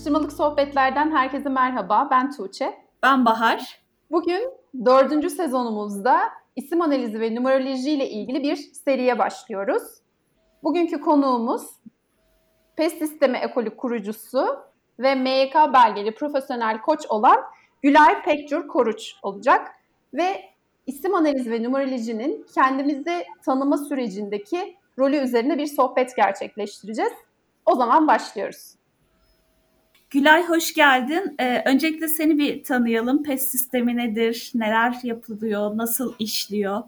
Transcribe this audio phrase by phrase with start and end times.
[0.00, 2.08] Atıştırmalık sohbetlerden herkese merhaba.
[2.10, 2.78] Ben Tuğçe.
[3.02, 3.80] Ben Bahar.
[4.10, 4.52] Bugün
[4.84, 6.20] dördüncü sezonumuzda
[6.56, 9.82] isim analizi ve numeroloji ile ilgili bir seriye başlıyoruz.
[10.62, 11.62] Bugünkü konuğumuz
[12.76, 14.58] PES Sistemi Ekolü kurucusu
[14.98, 17.38] ve MYK belgeli profesyonel koç olan
[17.82, 19.68] Gülay Pekcur Koruç olacak.
[20.14, 20.42] Ve
[20.86, 27.12] isim analizi ve numerolojinin kendimizi tanıma sürecindeki rolü üzerine bir sohbet gerçekleştireceğiz.
[27.66, 28.79] O zaman başlıyoruz.
[30.10, 31.34] Gülay hoş geldin.
[31.40, 33.22] Ee, öncelikle seni bir tanıyalım.
[33.22, 34.52] PES sistemi nedir?
[34.54, 35.76] Neler yapılıyor?
[35.76, 36.82] Nasıl işliyor?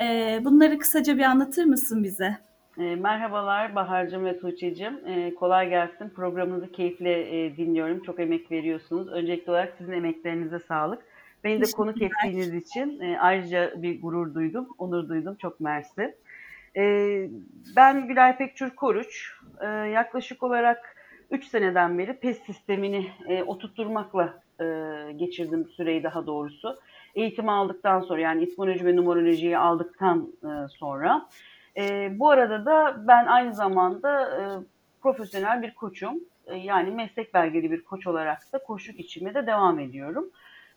[0.00, 2.38] Ee, bunları kısaca bir anlatır mısın bize?
[2.78, 5.08] E, merhabalar Bahar'cığım ve Tuğçe'cim.
[5.08, 6.08] E, kolay gelsin.
[6.08, 8.02] Programınızı keyifle e, dinliyorum.
[8.02, 9.08] Çok emek veriyorsunuz.
[9.08, 11.02] Öncelikli olarak sizin emeklerinize sağlık.
[11.44, 15.36] Beni de konuk ettiğiniz için e, ayrıca bir gurur duydum, onur duydum.
[15.42, 16.14] Çok mersi.
[16.76, 16.82] E,
[17.76, 19.32] ben Gülay Pekçur Koruç.
[19.60, 24.64] E, yaklaşık olarak 3 seneden beri PES sistemini e, oturtturmakla e,
[25.16, 26.78] geçirdim süreyi daha doğrusu.
[27.14, 31.28] Eğitim aldıktan sonra yani ismoloji ve numerolojiyi aldıktan e, sonra.
[31.76, 34.42] E, bu arada da ben aynı zamanda e,
[35.02, 36.20] profesyonel bir koçum.
[36.46, 40.30] E, yani meslek belgeli bir koç olarak da koçluk içime de devam ediyorum.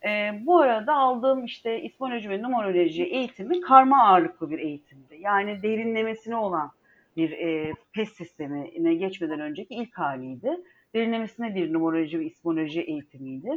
[0.04, 5.16] E, bu arada aldığım işte ismoloji ve numeroloji eğitimi karma ağırlıklı bir eğitimdi.
[5.20, 6.70] Yani derinlemesine olan
[7.16, 10.56] bir e, PES sistemine geçmeden önceki ilk haliydi.
[10.94, 13.50] Derinlemesine bir numeroloji ve ismoloji eğitimiydi.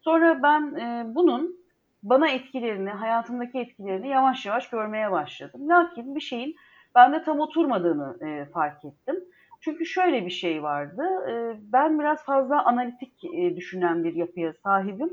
[0.00, 1.56] Sonra ben e, bunun
[2.02, 5.68] bana etkilerini, hayatımdaki etkilerini yavaş yavaş görmeye başladım.
[5.68, 6.56] Lakin bir şeyin
[6.94, 9.16] bende tam oturmadığını e, fark ettim.
[9.60, 11.02] Çünkü şöyle bir şey vardı.
[11.30, 15.10] E, ben biraz fazla analitik e, düşünen bir yapıya sahibim.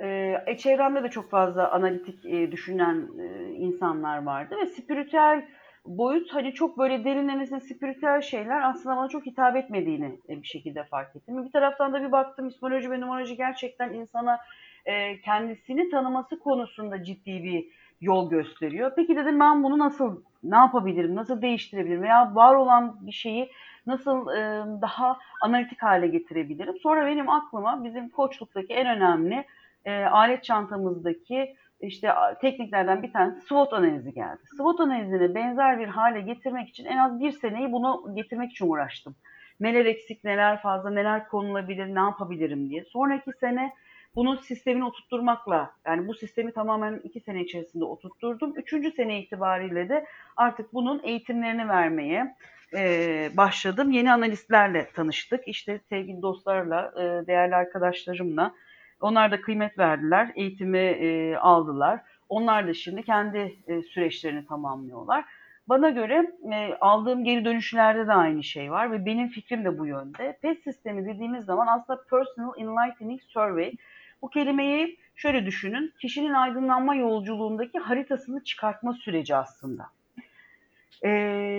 [0.00, 5.44] E, çevremde de çok fazla analitik e, düşünen e, insanlar vardı ve spiritüel
[5.86, 10.84] boyut hani çok böyle derinlemesine spiritüel şeyler aslında bana çok hitap etmediğini e, bir şekilde
[10.84, 11.44] fark ettim.
[11.44, 14.38] Bir taraftan da bir baktım ismoloji ve numeroloji gerçekten insana
[14.86, 17.66] e, kendisini tanıması konusunda ciddi bir
[18.00, 18.92] yol gösteriyor.
[18.96, 23.50] Peki dedim ben bunu nasıl ne yapabilirim, nasıl değiştirebilirim veya var olan bir şeyi
[23.86, 26.78] nasıl e, daha analitik hale getirebilirim?
[26.78, 29.44] Sonra benim aklıma bizim koçluktaki en önemli
[29.84, 32.08] e, alet çantamızdaki işte
[32.40, 34.40] tekniklerden bir tanesi SWOT analizi geldi.
[34.56, 39.16] SWOT analizini benzer bir hale getirmek için en az bir seneyi bunu getirmek için uğraştım.
[39.60, 42.84] Neler eksik, neler fazla, neler konulabilir, ne yapabilirim diye.
[42.84, 43.72] Sonraki sene
[44.14, 48.56] bunun sistemini oturtturmakla, yani bu sistemi tamamen iki sene içerisinde oturtturdum.
[48.56, 50.06] Üçüncü sene itibariyle de
[50.36, 52.34] artık bunun eğitimlerini vermeye
[52.76, 53.90] e, başladım.
[53.90, 55.48] Yeni analistlerle tanıştık.
[55.48, 58.54] İşte sevgili dostlarla, e, değerli arkadaşlarımla
[59.00, 62.00] onlar da kıymet verdiler, eğitimi e, aldılar.
[62.28, 65.24] Onlar da şimdi kendi e, süreçlerini tamamlıyorlar.
[65.68, 69.86] Bana göre e, aldığım geri dönüşlerde de aynı şey var ve benim fikrim de bu
[69.86, 70.38] yönde.
[70.42, 73.74] PES sistemi dediğimiz zaman aslında Personal Enlightening Survey.
[74.22, 79.86] Bu kelimeyi şöyle düşünün, kişinin aydınlanma yolculuğundaki haritasını çıkartma süreci aslında.
[81.02, 81.10] Ee,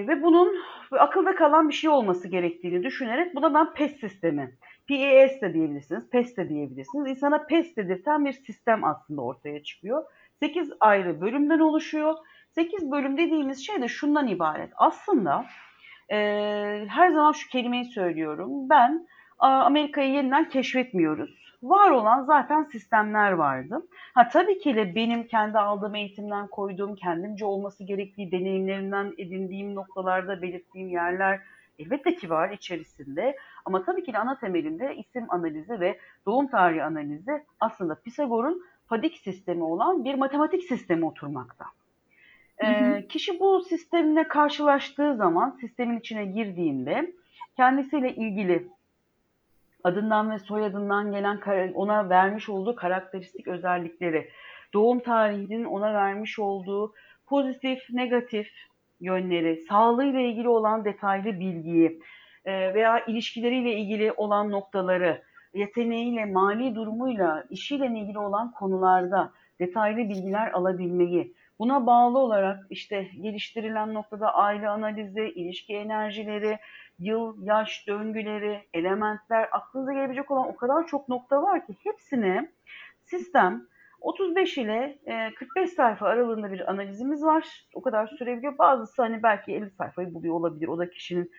[0.07, 0.55] ve bunun
[0.91, 4.51] akılda kalan bir şey olması gerektiğini düşünerek buna ben PES sistemi
[4.87, 7.09] PES de diyebilirsiniz, PES de diyebilirsiniz.
[7.09, 10.03] İnsana PES dedirten bir sistem aslında ortaya çıkıyor.
[10.39, 12.13] 8 ayrı bölümden oluşuyor.
[12.51, 14.69] 8 bölüm dediğimiz şey de şundan ibaret.
[14.75, 15.45] Aslında
[16.11, 16.17] e,
[16.87, 18.69] her zaman şu kelimeyi söylüyorum.
[18.69, 19.07] Ben
[19.39, 21.45] Amerika'yı yeniden keşfetmiyoruz.
[21.63, 23.87] Var olan zaten sistemler vardı.
[24.13, 30.41] Ha tabii ki de benim kendi aldığım eğitimden koyduğum, kendimce olması gerektiği deneyimlerimden edindiğim noktalarda
[30.41, 31.41] belirttiğim yerler
[31.79, 33.35] elbette ki var içerisinde.
[33.65, 39.17] Ama tabii ki de ana temelinde isim analizi ve doğum tarihi analizi aslında Pisagor'un Fadik
[39.17, 41.65] sistemi olan bir matematik sistemi oturmakta.
[42.63, 47.13] Ee, kişi bu sistemle karşılaştığı zaman, sistemin içine girdiğinde
[47.57, 48.67] kendisiyle ilgili
[49.83, 51.41] adından ve soyadından gelen
[51.73, 54.29] ona vermiş olduğu karakteristik özellikleri,
[54.73, 56.93] doğum tarihinin ona vermiş olduğu
[57.27, 58.47] pozitif, negatif
[58.99, 61.99] yönleri, sağlığıyla ilgili olan detaylı bilgiyi, e,
[62.45, 65.21] veya ilişkileriyle ilgili olan noktaları,
[65.53, 73.93] yeteneğiyle, mali durumuyla, işiyle ilgili olan konularda detaylı bilgiler alabilmeyi, buna bağlı olarak işte geliştirilen
[73.93, 76.57] noktada aile analizi, ilişki enerjileri,
[76.99, 82.49] yıl, yaş döngüleri, elementler, aklınıza gelebilecek olan o kadar çok nokta var ki hepsini
[83.03, 83.67] sistem
[84.01, 84.99] 35 ile
[85.35, 87.67] 45 sayfa aralığında bir analizimiz var.
[87.73, 88.57] O kadar sürebiliyor.
[88.57, 90.67] Bazısı hani belki 50 sayfayı buluyor olabilir.
[90.67, 91.31] O da kişinin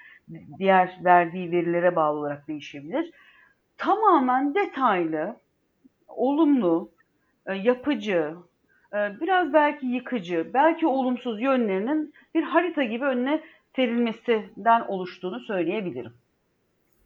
[0.59, 3.11] diğer verdiği verilere bağlı olarak değişebilir.
[3.79, 5.37] Tamamen detaylı,
[6.09, 6.91] olumlu,
[7.47, 8.35] e, yapıcı,
[8.93, 13.41] e, biraz belki yıkıcı, belki olumsuz yönlerinin bir harita gibi önüne
[13.77, 16.13] serilmesinden oluştuğunu söyleyebilirim.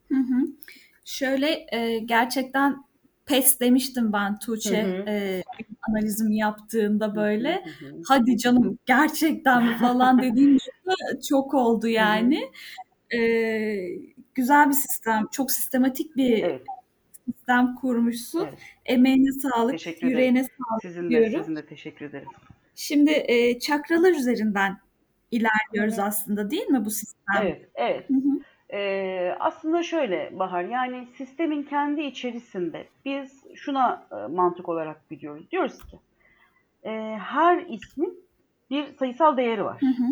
[0.09, 0.47] Hı hı.
[1.05, 2.83] Şöyle e, gerçekten
[3.25, 5.09] pes demiştim ben Tuğçe Hı hı.
[5.09, 5.43] e,
[5.89, 7.55] analizimi yaptığında böyle.
[7.55, 8.01] Hı hı.
[8.07, 10.57] Hadi canım gerçekten mi falan dediğim
[11.29, 12.51] çok oldu yani.
[13.15, 13.19] E,
[14.35, 16.61] güzel bir sistem, çok sistematik bir Evet,
[17.25, 18.45] sistem kurmuşsun.
[18.47, 18.59] evet.
[18.85, 20.11] Emeğine sağlık, Teşekkür ederim.
[20.11, 21.39] yüreğine sağlık Sizin de, diyorum.
[21.39, 22.27] sizin de teşekkür ederim.
[22.75, 24.77] Şimdi e, çakralar üzerinden
[25.31, 27.35] ilerliyoruz aslında değil mi bu sistem?
[27.41, 28.09] Evet, evet.
[28.09, 28.39] Hı hı.
[28.73, 35.51] Ee, aslında şöyle Bahar, yani sistemin kendi içerisinde biz şuna e, mantık olarak biliyoruz.
[35.51, 35.99] Diyoruz ki
[36.83, 38.23] e, her ismin
[38.69, 39.81] bir sayısal değeri var.
[39.81, 40.03] Hı hı.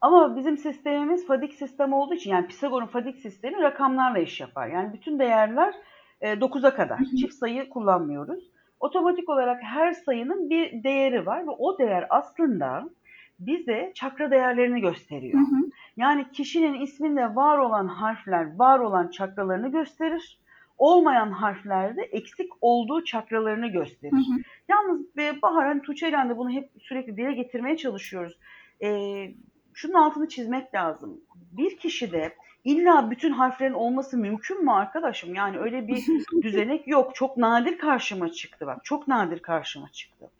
[0.00, 4.68] Ama bizim sistemimiz fadik sistem olduğu için yani Pisagor'un fadik sistemi rakamlarla iş yapar.
[4.68, 5.74] Yani bütün değerler
[6.20, 6.98] e, 9'a kadar.
[6.98, 7.16] Hı hı.
[7.16, 8.44] Çift sayı kullanmıyoruz.
[8.80, 12.90] Otomatik olarak her sayının bir değeri var ve o değer aslında
[13.38, 15.38] bize çakra değerlerini gösteriyor.
[15.38, 15.70] Hı hı.
[15.96, 20.40] Yani kişinin isminde var olan harfler var olan çakralarını gösterir.
[20.78, 24.12] Olmayan harflerde eksik olduğu çakralarını gösterir.
[24.12, 24.40] Hı hı.
[24.68, 28.38] Yalnız ve Bahar hani Tuğçe ile de bunu hep sürekli dile getirmeye çalışıyoruz.
[28.82, 29.34] Ee,
[29.80, 31.20] şunun altını çizmek lazım.
[31.52, 32.34] Bir kişide
[32.64, 35.34] illa bütün harflerin olması mümkün mü arkadaşım?
[35.34, 36.06] Yani öyle bir
[36.42, 37.14] düzenek yok.
[37.14, 38.84] Çok nadir karşıma çıktı bak.
[38.84, 40.30] Çok nadir karşıma çıktı.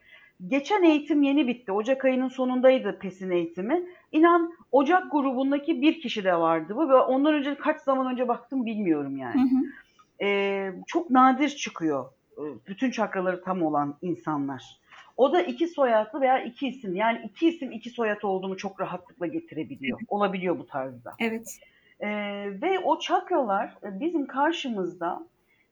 [0.46, 1.72] Geçen eğitim yeni bitti.
[1.72, 3.82] Ocak ayının sonundaydı PES'in eğitimi.
[4.12, 8.66] İnan Ocak grubundaki bir kişi de vardı bu ve ondan önce kaç zaman önce baktım
[8.66, 9.42] bilmiyorum Hı yani.
[9.42, 10.25] hı.
[10.25, 12.06] Ee, çok nadir çıkıyor
[12.69, 14.81] bütün çakraları tam olan insanlar.
[15.20, 16.96] O da iki soyadlı veya iki isim.
[16.96, 20.00] Yani iki isim iki soyad olduğunu çok rahatlıkla getirebiliyor.
[20.08, 21.12] Olabiliyor bu tarzda.
[21.19, 21.58] Evet.
[22.00, 22.08] Ee,
[22.62, 25.26] ve o çakralar e, bizim karşımızda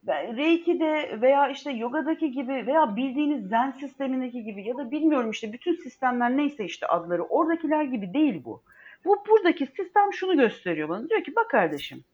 [0.06, 5.52] ve Reiki'de veya işte yogadaki gibi veya bildiğiniz zen sistemindeki gibi ya da bilmiyorum işte
[5.52, 8.62] bütün sistemler neyse işte adları oradakiler gibi değil bu.
[9.04, 11.08] Bu buradaki sistem şunu gösteriyor bana.
[11.08, 12.04] Diyor ki bak kardeşim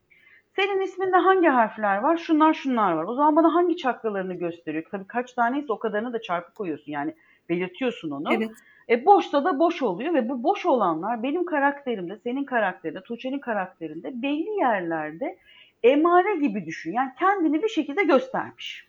[0.56, 2.16] senin isminde hangi harfler var?
[2.16, 3.04] Şunlar şunlar var.
[3.04, 4.84] O zaman bana hangi çakralarını gösteriyor?
[4.90, 6.92] Tabii kaç taneyse o kadarını da çarpı koyuyorsun.
[6.92, 7.14] Yani
[7.48, 8.34] belirtiyorsun onu.
[8.34, 8.50] Evet.
[8.88, 14.22] E boşsa da boş oluyor ve bu boş olanlar benim karakterimde, senin karakterinde, Tuğçe'nin karakterinde
[14.22, 15.38] belli yerlerde
[15.82, 16.92] emare gibi düşün.
[16.92, 18.88] Yani kendini bir şekilde göstermiş.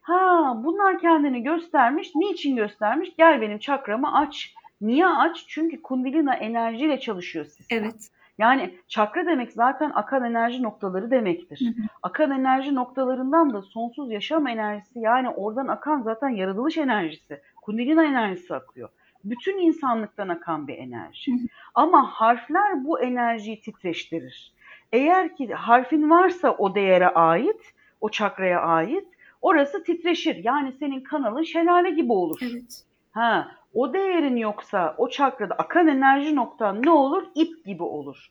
[0.00, 2.14] Ha bunlar kendini göstermiş.
[2.14, 3.16] Niçin göstermiş?
[3.18, 4.54] Gel benim çakramı aç.
[4.80, 5.44] Niye aç?
[5.48, 7.84] Çünkü kundalina enerjiyle çalışıyor sistem.
[7.84, 8.10] Evet.
[8.40, 11.60] Yani çakra demek zaten akan enerji noktaları demektir.
[11.60, 11.86] Hı hı.
[12.02, 18.54] Akan enerji noktalarından da sonsuz yaşam enerjisi yani oradan akan zaten yaratılış enerjisi, kundalina enerjisi
[18.54, 18.88] akıyor.
[19.24, 21.32] Bütün insanlıktan akan bir enerji.
[21.32, 21.46] Hı hı.
[21.74, 24.52] Ama harfler bu enerjiyi titreştirir.
[24.92, 29.08] Eğer ki harfin varsa o değere ait, o çakraya ait,
[29.42, 30.44] orası titreşir.
[30.44, 32.40] Yani senin kanalın şelale gibi olur.
[32.42, 32.84] Evet.
[33.12, 37.22] Ha, o değerin yoksa o çakrada akan enerji noktan ne olur?
[37.34, 38.30] İp gibi olur.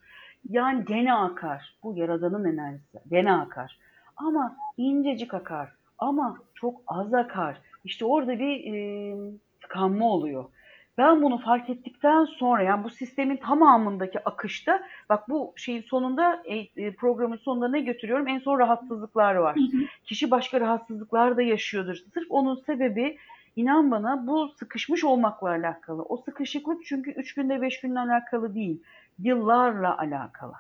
[0.50, 1.78] Yani gene akar.
[1.84, 2.98] Bu yaradanın enerjisi.
[3.10, 3.80] Gene akar.
[4.18, 5.70] Ama incecik akar.
[5.98, 7.62] Ama çok az akar.
[7.84, 9.16] İşte orada bir e,
[9.62, 10.46] tıkanma oluyor.
[10.98, 16.58] Ben bunu fark ettikten sonra yani bu sistemin tamamındaki akışta bak bu şeyin sonunda e,
[16.58, 18.28] e, programın sonunda ne götürüyorum?
[18.28, 19.58] En son rahatsızlıklar var.
[20.04, 21.96] Kişi başka rahatsızlıklar da yaşıyordur.
[22.14, 23.18] Sırf onun sebebi
[23.60, 26.04] inan bana bu sıkışmış olmakla alakalı.
[26.04, 28.84] O sıkışıklık çünkü 3 günde 5 günle alakalı değil.
[29.20, 30.54] Yıllarla alakalı.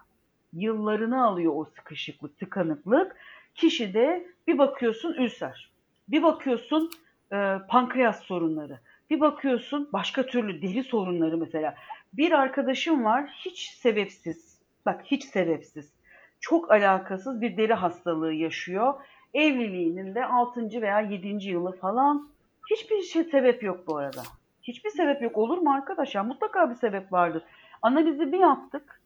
[0.53, 3.15] Yıllarını alıyor o sıkışıklık, tıkanıklık.
[3.56, 5.72] Kişide bir bakıyorsun ülser.
[6.08, 6.91] Bir bakıyorsun
[7.32, 8.79] e, pankreas sorunları.
[9.10, 11.75] Bir bakıyorsun başka türlü deri sorunları mesela.
[12.13, 14.60] Bir arkadaşım var hiç sebepsiz.
[14.86, 15.91] Bak hiç sebepsiz.
[16.39, 18.94] Çok alakasız bir deri hastalığı yaşıyor.
[19.34, 20.82] Evliliğinin de 6.
[20.82, 21.48] veya 7.
[21.48, 22.29] yılı falan.
[22.72, 24.22] Hiçbir şey sebep yok bu arada.
[24.64, 25.38] Hiçbir sebep yok.
[25.38, 26.22] Olur mu arkadaşlar?
[26.22, 27.44] Mutlaka bir sebep vardır.
[27.82, 29.02] Analizi bir yaptık.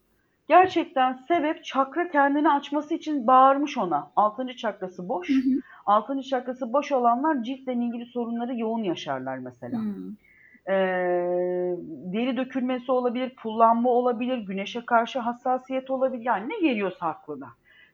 [0.48, 4.12] Gerçekten sebep çakra kendini açması için bağırmış ona.
[4.16, 5.30] Altıncı çakrası boş.
[5.30, 5.60] Hı hı.
[5.86, 9.80] Altıncı çakrası boş olanlar ciltle ilgili sorunları yoğun yaşarlar mesela.
[9.80, 10.16] Hmm.
[10.68, 10.74] Ee,
[12.14, 16.26] deri dökülmesi olabilir, pullanma olabilir, güneşe karşı hassasiyet olabilir.
[16.26, 17.48] Yani ne geliyorsa aklına.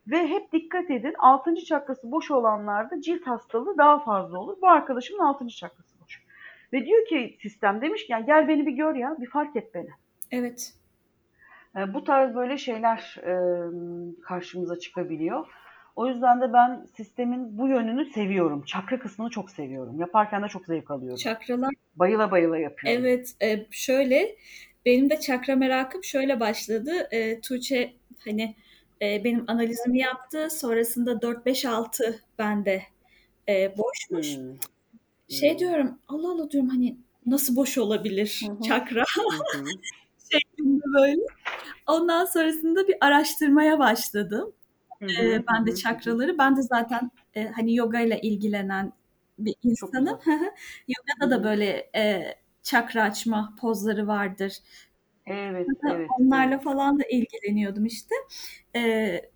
[0.06, 1.54] Ve hep dikkat edin 6.
[1.54, 4.56] çakrası boş olanlarda cilt hastalığı daha fazla olur.
[4.62, 5.48] Bu arkadaşımın 6.
[5.48, 6.22] çakrası boş.
[6.72, 9.74] Ve diyor ki sistem demiş ki yani gel beni bir gör ya bir fark et
[9.74, 9.90] beni.
[10.30, 10.72] Evet.
[11.76, 13.34] E, bu tarz böyle şeyler e,
[14.22, 15.46] karşımıza çıkabiliyor.
[15.96, 18.64] O yüzden de ben sistemin bu yönünü seviyorum.
[18.64, 20.00] Çakra kısmını çok seviyorum.
[20.00, 21.16] Yaparken de çok zevk alıyorum.
[21.16, 23.00] Çakralar Bayıla bayıla yapıyorum.
[23.02, 24.36] Evet, e, şöyle
[24.86, 27.08] benim de çakra merakım şöyle başladı.
[27.10, 27.92] E, Tuğçe
[28.24, 28.54] hani
[29.02, 30.48] e, benim analizimi yaptı.
[30.50, 32.82] Sonrasında 4-5-6 bende
[33.48, 34.36] e, boşmuş.
[34.36, 34.56] Hmm.
[35.28, 35.58] Şey Hmm.
[35.58, 38.62] diyorum, Allah Allah diyorum hani nasıl boş olabilir Hı hı.
[38.62, 39.64] çakra Hı hı.
[40.32, 41.22] şeklinde böyle.
[41.86, 44.52] Ondan sonrasında bir araştırmaya başladım.
[45.00, 46.38] Hı, ben de çakraları.
[46.38, 48.92] Ben de zaten e, hani yoga ile ilgilenen
[49.38, 50.20] bir insanım.
[50.88, 54.52] Yogada da böyle e, çakra açma pozları vardır.
[55.26, 56.08] Evet, evet.
[56.18, 56.64] Onlarla evet.
[56.64, 58.14] falan da ilgileniyordum işte.
[58.76, 59.30] Ee,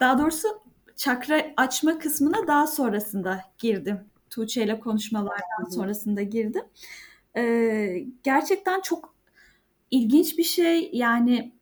[0.00, 0.48] daha doğrusu
[0.96, 4.00] çakra açma kısmına daha sonrasında girdim.
[4.30, 5.70] Tuğçe ile konuşmalardan Hı hı.
[5.70, 6.64] sonrasında girdim.
[7.36, 9.14] Ee, gerçekten çok
[9.90, 10.90] ilginç bir şey.
[10.92, 11.52] Yani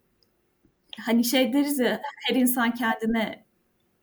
[1.00, 3.44] hani şey deriz ya her insan kendine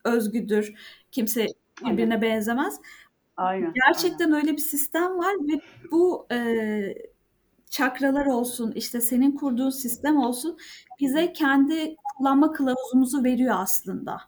[0.04, 0.74] özgüdür.
[1.12, 1.46] Kimse
[1.80, 2.22] birbirine Aynen.
[2.22, 2.80] benzemez.
[3.36, 3.72] Aynen.
[3.86, 6.38] Gerçekten öyle bir sistem var ve bu e,
[7.76, 10.58] çakralar olsun, işte senin kurduğun sistem olsun
[11.00, 14.20] bize kendi kullanma kılavuzumuzu veriyor aslında.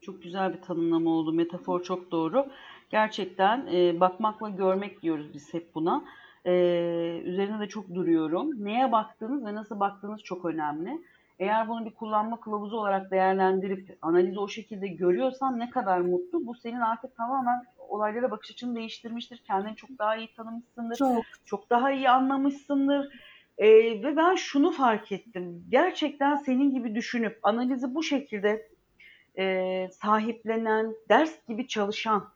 [0.00, 1.32] Çok güzel bir tanımlama oldu.
[1.32, 2.46] Metafor çok doğru.
[2.90, 6.04] Gerçekten e, bakmakla görmek diyoruz biz hep buna.
[6.46, 6.52] E,
[7.24, 8.64] üzerine de çok duruyorum.
[8.64, 11.02] Neye baktığınız ve nasıl baktığınız çok önemli.
[11.38, 16.46] Eğer bunu bir kullanma kılavuzu olarak değerlendirip analizi o şekilde görüyorsan ne kadar mutlu.
[16.46, 19.42] Bu senin artık tamamen olaylara bakış açını değiştirmiştir.
[19.46, 20.96] Kendini çok daha iyi tanımışsındır.
[20.96, 21.24] Çok.
[21.44, 23.08] Çok daha iyi anlamışsındır.
[23.58, 23.68] E,
[24.02, 25.64] ve ben şunu fark ettim.
[25.68, 28.68] Gerçekten senin gibi düşünüp analizi bu şekilde
[29.38, 32.28] e, sahiplenen, ders gibi çalışan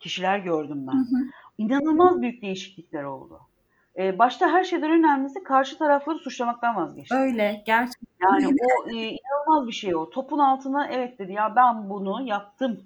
[0.00, 0.92] kişiler gördüm ben.
[0.92, 1.30] Hı hı.
[1.58, 3.40] İnanılmaz büyük değişiklikler oldu.
[3.98, 7.14] E, başta her şeyden önemlisi karşı tarafları suçlamaktan vazgeçti.
[7.14, 8.40] Öyle gerçekten.
[8.40, 10.10] Yani o e, inanılmaz bir şey o.
[10.10, 12.80] Topun altına evet dedi ya ben bunu yaptım.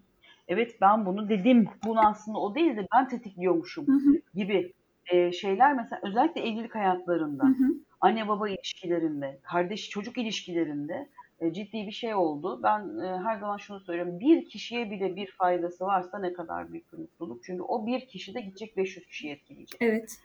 [0.48, 1.68] Evet ben bunu dedim.
[1.84, 4.72] Bunu aslında o değil de ben tetikliyormuşum Hı hı, gibi
[5.06, 7.74] e, şeyler mesela özellikle evlilik hayatlarında, hı hı.
[8.00, 11.08] anne baba ilişkilerinde, kardeş çocuk ilişkilerinde
[11.40, 12.60] e, ciddi bir şey oldu.
[12.62, 14.20] Ben e, her zaman şunu söylüyorum.
[14.20, 17.44] Bir kişiye bile bir faydası varsa ne kadar büyük bir mutluluk.
[17.44, 19.82] Çünkü o bir kişi de gidecek 500 kişiyi etkileyecek.
[19.82, 20.18] Evet.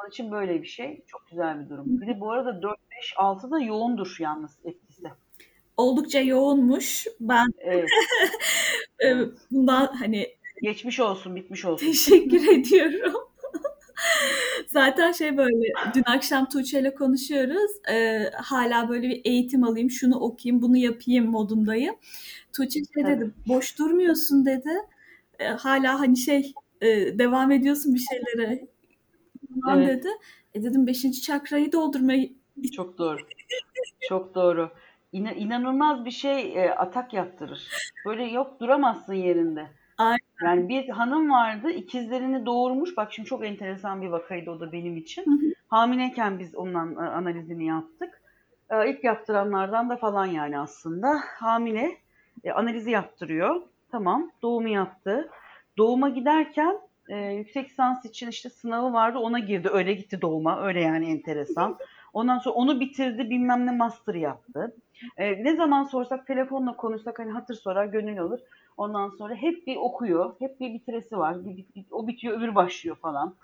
[0.00, 1.02] Onun için böyle bir şey.
[1.06, 1.84] Çok güzel bir durum.
[2.00, 5.02] Bir de bu arada 4, 5, 6 da yoğundur yalnız etkisi.
[5.76, 7.06] Oldukça yoğunmuş.
[7.20, 7.88] Ben Evet.
[9.04, 9.16] e,
[9.50, 10.26] bundan hani
[10.62, 11.86] Geçmiş olsun, bitmiş olsun.
[11.86, 13.12] teşekkür ediyorum.
[14.68, 17.70] Zaten şey böyle dün akşam Tuğçe ile konuşuyoruz.
[17.90, 21.94] Ee, hala böyle bir eğitim alayım, şunu okuyayım, bunu yapayım modundayım.
[22.52, 24.70] Tuğçe şey dedi, boş durmuyorsun dedi.
[25.38, 28.66] Ee, hala hani şey e, devam ediyorsun bir şeylere
[29.60, 30.04] falan Evet.
[30.04, 30.08] dedi.
[30.54, 32.32] E dedim beşinci çakrayı doldurmayı
[32.76, 33.18] Çok doğru.
[34.08, 34.70] Çok doğru.
[35.12, 37.68] İna, inanılmaz bir şey e, atak yaptırır.
[38.06, 39.66] Böyle yok duramazsın yerinde.
[39.98, 40.18] Aynen.
[40.44, 42.96] Yani bir hanım vardı ikizlerini doğurmuş.
[42.96, 45.22] Bak şimdi çok enteresan bir vakaydı o da benim için.
[45.26, 45.52] Hı hı.
[45.68, 48.22] Hamileyken biz onun an- analizini yaptık.
[48.70, 51.20] E, ilk yaptıranlardan da falan yani aslında.
[51.26, 51.96] Hamile
[52.44, 53.62] e, analizi yaptırıyor.
[53.90, 55.30] Tamam doğumu yaptı.
[55.78, 56.78] Doğuma giderken
[57.08, 59.68] e, yüksek lisans için işte sınavı vardı ona girdi.
[59.72, 60.62] Öyle gitti doğuma.
[60.66, 61.78] Öyle yani enteresan.
[62.12, 64.76] Ondan sonra onu bitirdi bilmem ne master yaptı.
[65.16, 68.40] E, ne zaman sorsak telefonla konuşsak hani hatır sorar gönül alır.
[68.76, 70.34] Ondan sonra hep bir okuyor.
[70.38, 71.44] Hep bir bitiresi var.
[71.44, 73.34] Bir, bir- bir- o bitiyor öbürü başlıyor falan.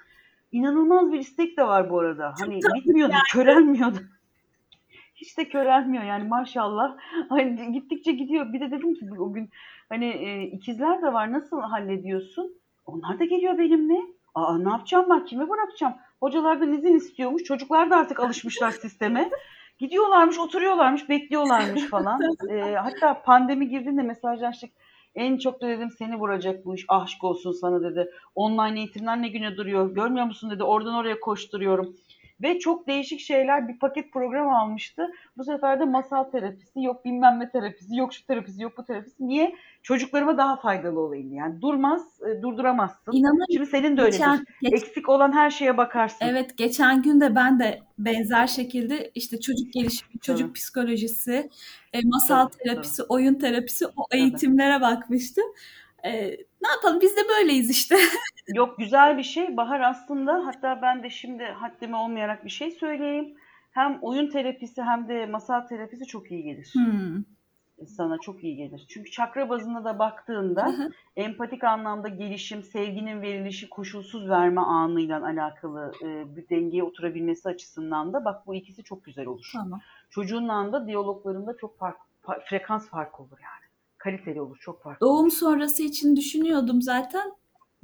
[0.53, 2.35] İnanılmaz bir istek de var bu arada.
[2.39, 3.99] Hani bitmiyordu, körelmiyordu.
[5.15, 6.97] Hiç de körelmiyor yani maşallah.
[7.29, 8.53] Hani gittikçe gidiyor.
[8.53, 9.51] Bir de dedim ki o gün
[9.89, 12.53] hani e, ikizler de var nasıl hallediyorsun?
[12.89, 14.01] Onlar da geliyor benimle.
[14.35, 15.25] Aa ne yapacağım ben?
[15.25, 15.95] Kime bırakacağım?
[16.21, 17.45] Hocalardan izin istiyormuş.
[17.45, 19.31] Çocuklar da artık alışmışlar sisteme.
[19.79, 22.21] Gidiyorlarmış, oturuyorlarmış, bekliyorlarmış falan.
[22.51, 24.71] E, hatta pandemi girdiğinde mesajlaştık.
[25.15, 26.85] En çok da dedim seni vuracak bu iş.
[26.89, 28.11] Aşk olsun sana dedi.
[28.35, 29.95] Online eğitimler ne güne duruyor.
[29.95, 30.63] Görmüyor musun dedi.
[30.63, 31.97] Oradan oraya koşturuyorum.
[32.43, 35.07] Ve çok değişik şeyler bir paket program almıştı.
[35.37, 39.29] Bu sefer de masal terapisi, yok bilmem ne terapisi, yok şu terapisi, yok bu terapisi.
[39.29, 39.55] Niye?
[39.83, 41.63] Çocuklarıma daha faydalı olayım yani.
[41.63, 43.13] Durmaz, e, durduramazsın.
[43.13, 44.19] İnanın Şimdi senin de öyledir.
[44.19, 46.19] geçen, geç- Eksik olan her şeye bakarsın.
[46.27, 50.53] Evet, geçen gün de ben de benzer şekilde işte çocuk gelişimi, çocuk Tabii.
[50.53, 51.51] psikolojisi,
[51.93, 55.45] e, masal Tabii, terapisi, oyun terapisi o eğitimlere bakmıştım.
[56.05, 56.31] E,
[56.63, 57.97] ne yapalım biz de böyleyiz işte.
[58.55, 59.57] Yok güzel bir şey.
[59.57, 63.35] Bahar aslında hatta ben de şimdi haddime olmayarak bir şey söyleyeyim.
[63.71, 66.71] Hem oyun terapisi hem de masal terapisi çok iyi gelir.
[66.75, 67.23] Hmm.
[67.87, 68.87] Sana çok iyi gelir.
[68.89, 70.91] Çünkü çakra bazında da baktığında Hı hı.
[71.17, 78.25] empatik anlamda gelişim, sevginin verilişi, koşulsuz verme anıyla alakalı e, bir dengeye oturabilmesi açısından da
[78.25, 79.51] bak bu ikisi çok güzel olur.
[79.53, 79.81] Tamam.
[80.11, 83.68] Çocuğunla da diyaloglarında çok fark, fa- frekans farkı olur yani.
[83.99, 85.07] Kaliteli olur, çok farklı.
[85.07, 87.33] Doğum sonrası için düşünüyordum zaten.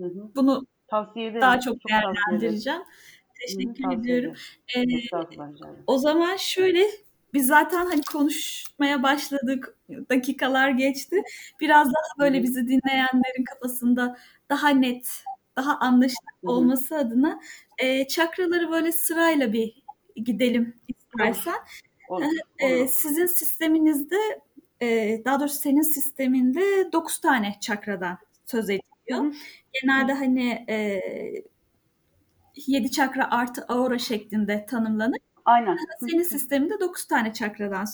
[0.01, 0.31] Hı hı.
[0.37, 1.41] Bunu Tavsiye ederim.
[1.41, 2.15] daha çok ederim.
[2.29, 2.81] değerlendireceğim.
[2.81, 4.35] Hı hı, Teşekkür tavsiye ediyorum.
[4.77, 5.85] E, ederim.
[5.87, 6.87] O zaman şöyle
[7.35, 9.77] biz zaten hani konuşmaya başladık.
[10.11, 11.23] Dakikalar geçti.
[11.61, 14.19] Biraz daha böyle bizi dinleyenlerin kafasında
[14.51, 15.25] daha net,
[15.57, 16.51] daha anlaşılır Hı hı.
[16.53, 17.41] olması adına
[17.79, 19.83] e, çakraları böyle sırayla bir
[20.17, 21.55] gidelim istersen.
[22.09, 22.25] Olur.
[22.59, 22.89] E, olur.
[22.89, 24.17] sizin sisteminizde
[24.85, 29.25] e, daha doğrusu senin sisteminde 9 tane çakradan söz ediliyor.
[29.25, 29.33] Hı hı.
[29.83, 31.01] Genelde hani e,
[32.67, 35.19] 7 çakra artı aura şeklinde tanımlanır.
[35.45, 35.79] Aynen.
[36.01, 37.87] Senin sisteminde 9 tane çakradan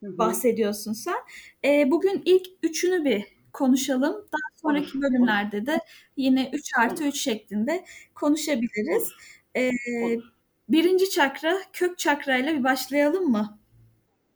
[0.00, 0.18] Hı hı.
[0.18, 1.18] bahsediyorsun sen.
[1.64, 4.12] E, bugün ilk üçünü bir konuşalım.
[4.12, 5.80] Daha sonraki bölümlerde de
[6.16, 9.08] yine 3 artı 3 şeklinde konuşabiliriz.
[9.56, 9.70] E,
[10.68, 13.58] birinci çakra kök çakrayla bir başlayalım mı?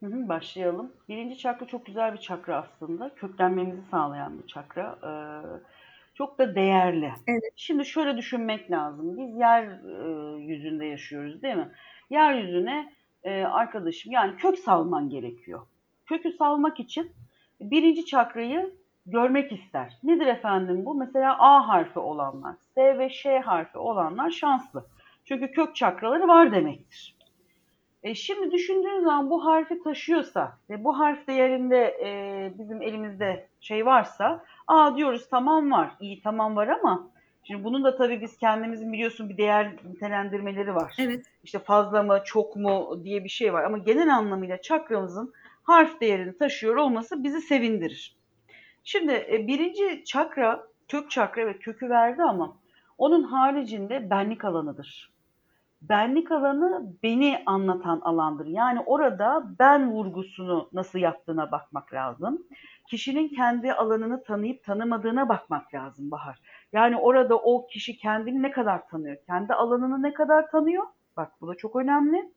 [0.02, 0.93] Hı hı, başlayalım.
[1.09, 3.14] Birinci çakra çok güzel bir çakra aslında.
[3.14, 4.99] Köklenmemizi sağlayan bir çakra.
[5.05, 5.11] Ee,
[6.14, 7.12] çok da değerli.
[7.26, 7.52] Evet.
[7.57, 9.19] Şimdi şöyle düşünmek lazım.
[9.19, 11.73] Biz yer e, yüzünde yaşıyoruz değil mi?
[12.11, 15.67] Yeryüzüne e, arkadaşım yani kök salman gerekiyor.
[16.07, 17.12] Kökü salmak için
[17.61, 18.75] birinci çakrayı
[19.07, 19.99] görmek ister.
[20.02, 20.95] Nedir efendim bu?
[20.95, 24.87] Mesela A harfi olanlar, S ve Ş harfi olanlar şanslı.
[25.25, 27.18] Çünkü kök çakraları var demektir.
[28.02, 33.87] E şimdi düşündüğün zaman bu harfi taşıyorsa ve bu harf değerinde e, bizim elimizde şey
[33.87, 37.11] varsa aa diyoruz tamam var, iyi tamam var ama
[37.45, 40.95] şimdi bunun da tabii biz kendimizin biliyorsun bir değer nitelendirmeleri var.
[40.99, 41.25] Evet.
[41.45, 46.38] İşte fazla mı çok mu diye bir şey var ama genel anlamıyla çakramızın harf değerini
[46.38, 48.17] taşıyor olması bizi sevindirir.
[48.85, 52.57] Şimdi e, birinci çakra kök çakra ve kökü verdi ama
[52.99, 55.18] onun haricinde benlik alanıdır
[55.83, 58.47] benlik alanı beni anlatan alandır.
[58.47, 62.43] Yani orada ben vurgusunu nasıl yaptığına bakmak lazım.
[62.91, 66.39] Kişinin kendi alanını tanıyıp tanımadığına bakmak lazım Bahar.
[66.73, 70.85] Yani orada o kişi kendini ne kadar tanıyor, kendi alanını ne kadar tanıyor?
[71.17, 72.33] Bak bu da çok önemli.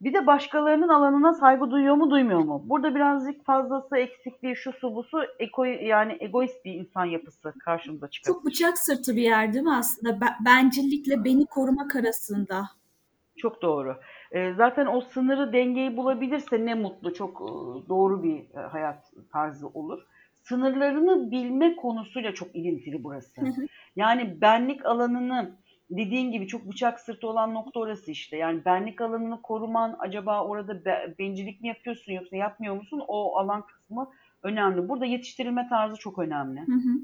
[0.00, 2.62] Bir de başkalarının alanına saygı duyuyor mu, duymuyor mu?
[2.64, 8.08] Burada birazcık fazlası, eksikliği, şu su bu su, eko, yani egoist bir insan yapısı karşımıza
[8.08, 8.36] çıkıyor.
[8.36, 10.20] Çok bıçak sırtı bir yer değil mi aslında?
[10.20, 12.64] Be- bencillikle beni korumak arasında.
[13.36, 13.96] Çok doğru.
[14.32, 17.14] E, zaten o sınırı, dengeyi bulabilirse ne mutlu.
[17.14, 17.48] Çok e,
[17.88, 20.02] doğru bir e, hayat tarzı olur.
[20.34, 23.40] Sınırlarını bilme konusuyla çok ilintili burası.
[23.96, 25.50] Yani benlik alanını
[25.90, 28.36] dediğin gibi çok bıçak sırtı olan nokta orası işte.
[28.36, 33.02] Yani benlik alanını koruman acaba orada be, bencillik mi yapıyorsun yoksa yapmıyor musun?
[33.08, 34.10] O alan kısmı
[34.42, 34.88] önemli.
[34.88, 36.60] Burada yetiştirilme tarzı çok önemli.
[36.60, 36.98] Hı hı.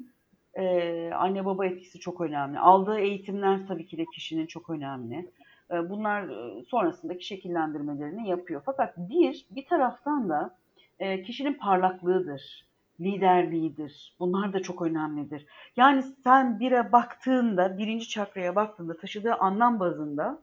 [0.63, 2.59] Ee, anne baba etkisi çok önemli.
[2.59, 5.31] Aldığı eğitimler tabii ki de kişinin çok önemli.
[5.71, 8.63] Ee, bunlar e, sonrasındaki şekillendirmelerini yapıyor.
[8.67, 10.57] Fakat bir, bir taraftan da
[10.99, 12.67] e, kişinin parlaklığıdır,
[13.01, 14.17] liderliğidir.
[14.21, 15.47] Bunlar da çok önemlidir.
[15.77, 20.39] Yani sen bire baktığında, birinci çakraya baktığında taşıdığı anlam bazında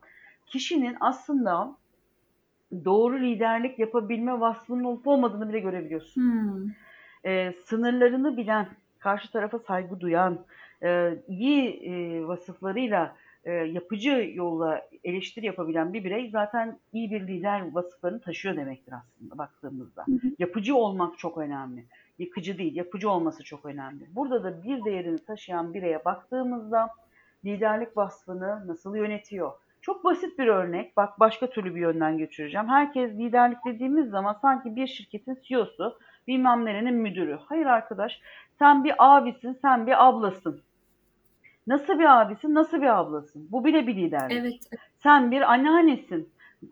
[0.46, 1.76] kişinin aslında
[2.86, 6.22] doğru liderlik yapabilme vasfının olup olmadığını bile görebiliyorsun.
[6.22, 6.72] Hmm.
[7.26, 8.68] Ee, sınırlarını bilen,
[9.00, 10.46] karşı tarafa saygı duyan,
[10.84, 17.72] e, iyi e, vasıflarıyla e, yapıcı yolla eleştiri yapabilen bir birey zaten iyi bir lider
[17.72, 20.04] vasıflarını taşıyor demektir aslında baktığımızda.
[20.06, 20.32] Hı hı.
[20.40, 21.86] Yapıcı olmak çok önemli.
[22.21, 24.15] Yıkıcı değil, yapıcı olması çok önemli.
[24.15, 26.89] Burada da bir değerini taşıyan bireye baktığımızda
[27.45, 29.51] liderlik vasfını nasıl yönetiyor?
[29.81, 30.97] Çok basit bir örnek.
[30.97, 32.67] Bak başka türlü bir yönden götüreceğim.
[32.67, 37.39] Herkes liderlik dediğimiz zaman sanki bir şirketin CEO'su, bilmem nerenin müdürü.
[37.45, 38.21] Hayır arkadaş,
[38.60, 40.62] sen bir abisin, sen bir ablasın.
[41.67, 43.47] Nasıl bir abisin, nasıl bir ablasın?
[43.51, 44.38] Bu bile bir liderlik.
[44.38, 44.81] Evet.
[45.03, 46.29] Sen bir anneannesin.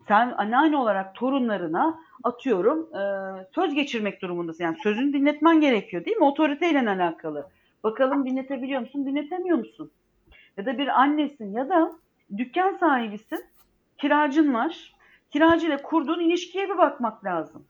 [0.08, 3.02] Sen anneanne olarak torunlarına atıyorum e,
[3.54, 4.64] söz geçirmek durumundasın.
[4.64, 6.24] Yani sözünü dinletmen gerekiyor değil mi?
[6.24, 7.46] Otoriteyle alakalı.
[7.84, 9.90] Bakalım dinletebiliyor musun, dinletemiyor musun?
[10.56, 11.92] Ya da bir annesin ya da
[12.36, 13.44] dükkan sahibisin,
[13.98, 14.94] kiracın var.
[15.30, 17.64] Kiracıyla kurduğun ilişkiye bir bakmak lazım.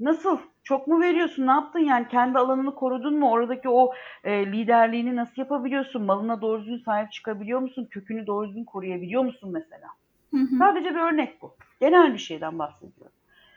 [0.00, 0.38] Nasıl?
[0.64, 1.46] Çok mu veriyorsun?
[1.46, 2.08] Ne yaptın yani?
[2.08, 3.30] Kendi alanını korudun mu?
[3.30, 3.92] Oradaki o
[4.24, 6.02] e, liderliğini nasıl yapabiliyorsun?
[6.02, 7.88] Malına doğru düzgün sahip çıkabiliyor musun?
[7.90, 9.88] Kökünü doğru düzgün koruyabiliyor musun mesela?
[10.36, 10.58] Hı hı.
[10.58, 11.56] Sadece bir örnek bu.
[11.80, 13.12] Genel bir şeyden bahsediyorum.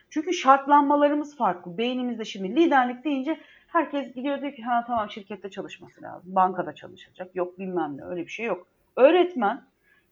[0.10, 1.78] Çünkü şartlanmalarımız farklı.
[1.78, 6.36] Beynimizde şimdi liderlik deyince herkes gidiyor diyor ki ha tamam şirkette çalışması lazım.
[6.36, 7.36] Bankada çalışacak.
[7.36, 8.68] Yok bilmem ne öyle bir şey yok.
[8.96, 9.62] Öğretmen,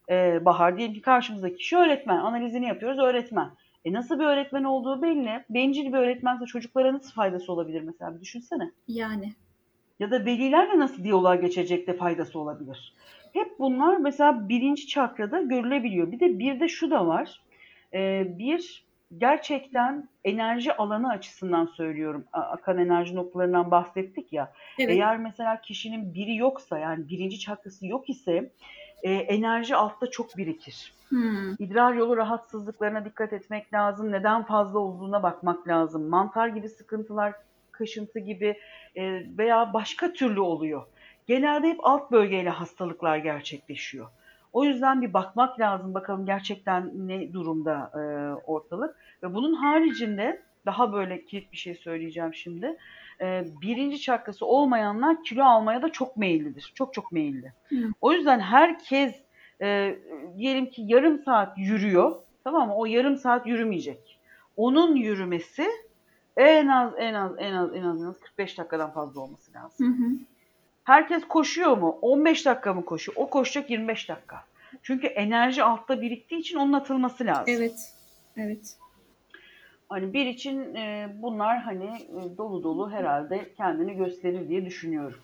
[0.09, 2.17] e, Bahar diyelim ki karşımızdaki kişi öğretmen.
[2.17, 3.49] Analizini yapıyoruz öğretmen.
[3.85, 5.43] E nasıl bir öğretmen olduğu belli.
[5.49, 8.71] Bencil bir öğretmense çocuklara nasıl faydası olabilir mesela bir düşünsene.
[8.87, 9.33] Yani.
[9.99, 12.93] Ya da velilerle nasıl diyaloğa geçecek de faydası olabilir.
[13.33, 16.11] Hep bunlar mesela birinci çakrada görülebiliyor.
[16.11, 17.41] Bir de bir de şu da var.
[17.93, 18.87] Ee, bir
[19.17, 22.25] gerçekten enerji alanı açısından söylüyorum.
[22.33, 24.53] Akan enerji noktalarından bahsettik ya.
[24.79, 24.89] Evet.
[24.89, 28.51] Eğer mesela kişinin biri yoksa yani birinci çakrası yok ise
[29.03, 30.93] e, enerji altta çok birikir.
[31.09, 31.53] Hmm.
[31.59, 34.11] İdrar yolu rahatsızlıklarına dikkat etmek lazım.
[34.11, 36.09] Neden fazla olduğuna bakmak lazım.
[36.09, 37.33] Mantar gibi sıkıntılar,
[37.71, 38.57] kaşıntı gibi
[38.95, 40.85] e, veya başka türlü oluyor.
[41.27, 44.07] Genelde hep alt bölgeyle hastalıklar gerçekleşiyor.
[44.53, 47.99] O yüzden bir bakmak lazım bakalım gerçekten ne durumda e,
[48.45, 48.95] ortalık.
[49.23, 52.77] Ve bunun haricinde daha böyle kilit bir şey söyleyeceğim şimdi.
[53.21, 56.71] Ee, birinci çakrası olmayanlar kilo almaya da çok meyillidir.
[56.75, 57.53] Çok çok meyilli.
[57.69, 57.75] Hı.
[58.01, 59.15] O yüzden herkes
[59.61, 59.97] e,
[60.37, 62.15] diyelim ki yarım saat yürüyor.
[62.43, 62.75] Tamam mı?
[62.75, 64.19] O yarım saat yürümeyecek.
[64.57, 65.67] Onun yürümesi
[66.37, 69.87] en az en az en az en az, en az 45 dakikadan fazla olması lazım.
[69.87, 70.09] Hı hı.
[70.87, 71.99] Herkes koşuyor mu?
[72.01, 73.15] 15 dakika mı koşuyor?
[73.17, 74.43] O koşacak 25 dakika.
[74.83, 77.45] Çünkü enerji altta biriktiği için onun atılması lazım.
[77.47, 77.93] Evet.
[78.37, 78.75] Evet.
[79.89, 85.19] Hani bir için e, bunlar hani e, dolu dolu herhalde kendini gösterir diye düşünüyorum.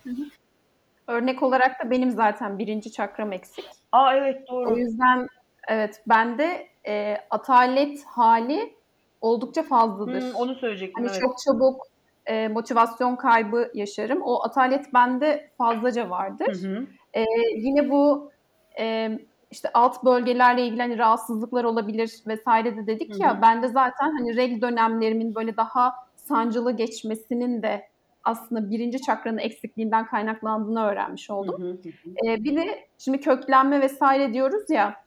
[1.06, 3.64] Örnek olarak da benim zaten birinci çakram eksik.
[3.92, 4.78] Aa evet O doğru.
[4.78, 5.28] yüzden
[5.68, 8.74] evet bende e, atalet hali
[9.20, 10.22] oldukça fazladır.
[10.22, 11.20] Hı, onu söyleyecektim Hani evet.
[11.22, 11.93] çok çabuk
[12.26, 14.22] e, motivasyon kaybı yaşarım.
[14.22, 16.62] O atalet bende fazlaca vardır.
[16.62, 16.86] Hı hı.
[17.14, 17.24] E,
[17.56, 18.30] yine bu
[18.78, 19.18] e,
[19.50, 23.42] işte alt bölgelerle ilgili hani rahatsızlıklar olabilir vesaire de dedik Hı ya hı.
[23.42, 27.88] ben de zaten hani regl dönemlerimin böyle daha sancılı geçmesinin de
[28.24, 31.62] aslında birinci çakranın eksikliğinden kaynaklandığını öğrenmiş oldum.
[31.62, 32.26] Hı hı, hı.
[32.26, 35.04] Ee, bir de şimdi köklenme vesaire diyoruz ya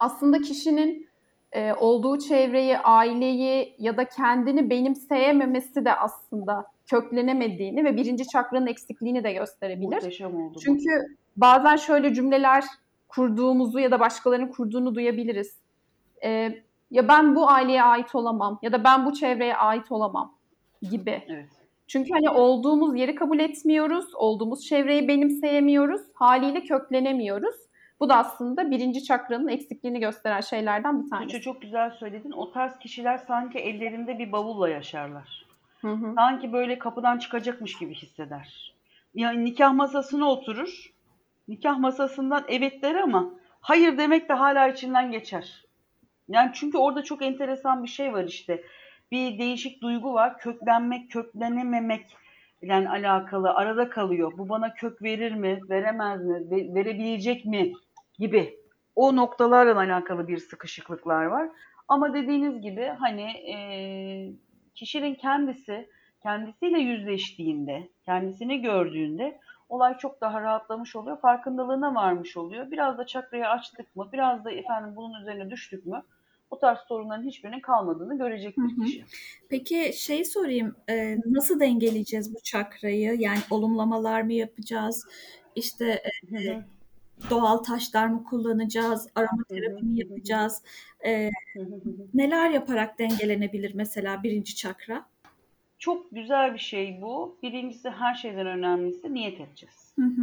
[0.00, 1.07] aslında kişinin
[1.52, 9.24] e, olduğu çevreyi, aileyi ya da kendini benimseyememesi de aslında köklenemediğini ve birinci çakranın eksikliğini
[9.24, 9.94] de gösterebilir.
[9.94, 10.60] Muhteşem oldu bu.
[10.60, 10.90] Çünkü
[11.36, 12.64] bazen şöyle cümleler
[13.08, 15.58] kurduğumuzu ya da başkalarının kurduğunu duyabiliriz.
[16.24, 20.34] Ee, ya ben bu aileye ait olamam ya da ben bu çevreye ait olamam
[20.90, 21.22] gibi.
[21.28, 21.48] Evet.
[21.86, 27.54] Çünkü hani olduğumuz yeri kabul etmiyoruz, olduğumuz çevreyi benimseyemiyoruz, haliyle köklenemiyoruz.
[28.00, 31.40] Bu da aslında birinci çakranın eksikliğini gösteren şeylerden bir Tuğçe tanesi.
[31.40, 32.30] çok güzel söyledin.
[32.30, 35.46] O tarz kişiler sanki ellerinde bir bavulla yaşarlar.
[35.80, 36.12] Hı hı.
[36.14, 38.74] Sanki böyle kapıdan çıkacakmış gibi hisseder.
[39.14, 40.92] Yani nikah masasına oturur.
[41.48, 43.30] Nikah masasından evet der ama
[43.60, 45.64] hayır demek de hala içinden geçer.
[46.28, 48.62] Yani çünkü orada çok enteresan bir şey var işte.
[49.12, 50.38] Bir değişik duygu var.
[50.38, 52.16] Köklenmek, köklenememek
[52.62, 53.50] yani alakalı.
[53.54, 54.32] Arada kalıyor.
[54.38, 57.72] Bu bana kök verir mi, veremez mi, ve- verebilecek mi
[58.18, 58.58] gibi.
[58.96, 61.48] O noktalarla alakalı bir sıkışıklıklar var.
[61.88, 64.32] Ama dediğiniz gibi hani eee,
[64.74, 65.88] kişinin kendisi
[66.22, 71.20] kendisiyle yüzleştiğinde, kendisini gördüğünde olay çok daha rahatlamış oluyor.
[71.20, 72.70] Farkındalığına varmış oluyor.
[72.70, 76.02] Biraz da çakrayı açtık mı, biraz da efendim bunun üzerine düştük mü
[76.50, 78.84] o tarz sorunların hiçbirinin kalmadığını görecektir Hı hı.
[78.84, 79.04] kişi.
[79.50, 83.14] Peki şey sorayım, e, nasıl dengeleyeceğiz bu çakrayı?
[83.18, 85.06] Yani olumlamalar mı yapacağız?
[85.54, 86.64] İşte e, Hı hı.
[87.30, 89.08] Doğal taşlar mı kullanacağız?
[89.14, 90.62] Aromaterapi mi yapacağız?
[91.06, 91.30] E,
[92.14, 95.04] neler yaparak dengelenebilir mesela birinci çakra?
[95.78, 97.38] Çok güzel bir şey bu.
[97.42, 99.92] Birincisi her şeyden önemlisi niyet edeceğiz.
[99.96, 100.22] Hı hı.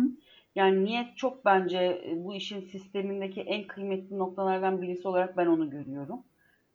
[0.55, 5.69] Yani niyet çok bence e, bu işin sistemindeki en kıymetli noktalardan birisi olarak ben onu
[5.69, 6.19] görüyorum.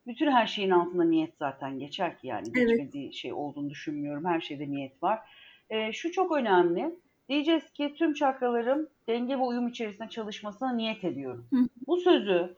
[0.07, 2.69] Bütün her şeyin altında niyet zaten geçer ki yani Evet.
[2.69, 4.25] geçmediği şey olduğunu düşünmüyorum.
[4.25, 5.19] Her şeyde niyet var.
[5.69, 6.95] Ee, şu çok önemli.
[7.29, 11.45] Diyeceğiz ki tüm çakralarım denge ve uyum içerisinde çalışmasına niyet ediyorum.
[11.53, 11.57] Hı.
[11.87, 12.55] Bu sözü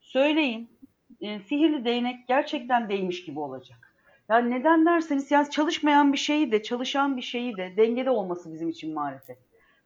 [0.00, 0.68] söyleyin.
[1.20, 3.94] E, sihirli değnek gerçekten değmiş gibi olacak.
[4.28, 8.68] Yani neden derseniz yani çalışmayan bir şeyi de çalışan bir şeyi de dengede olması bizim
[8.68, 9.38] için marifet.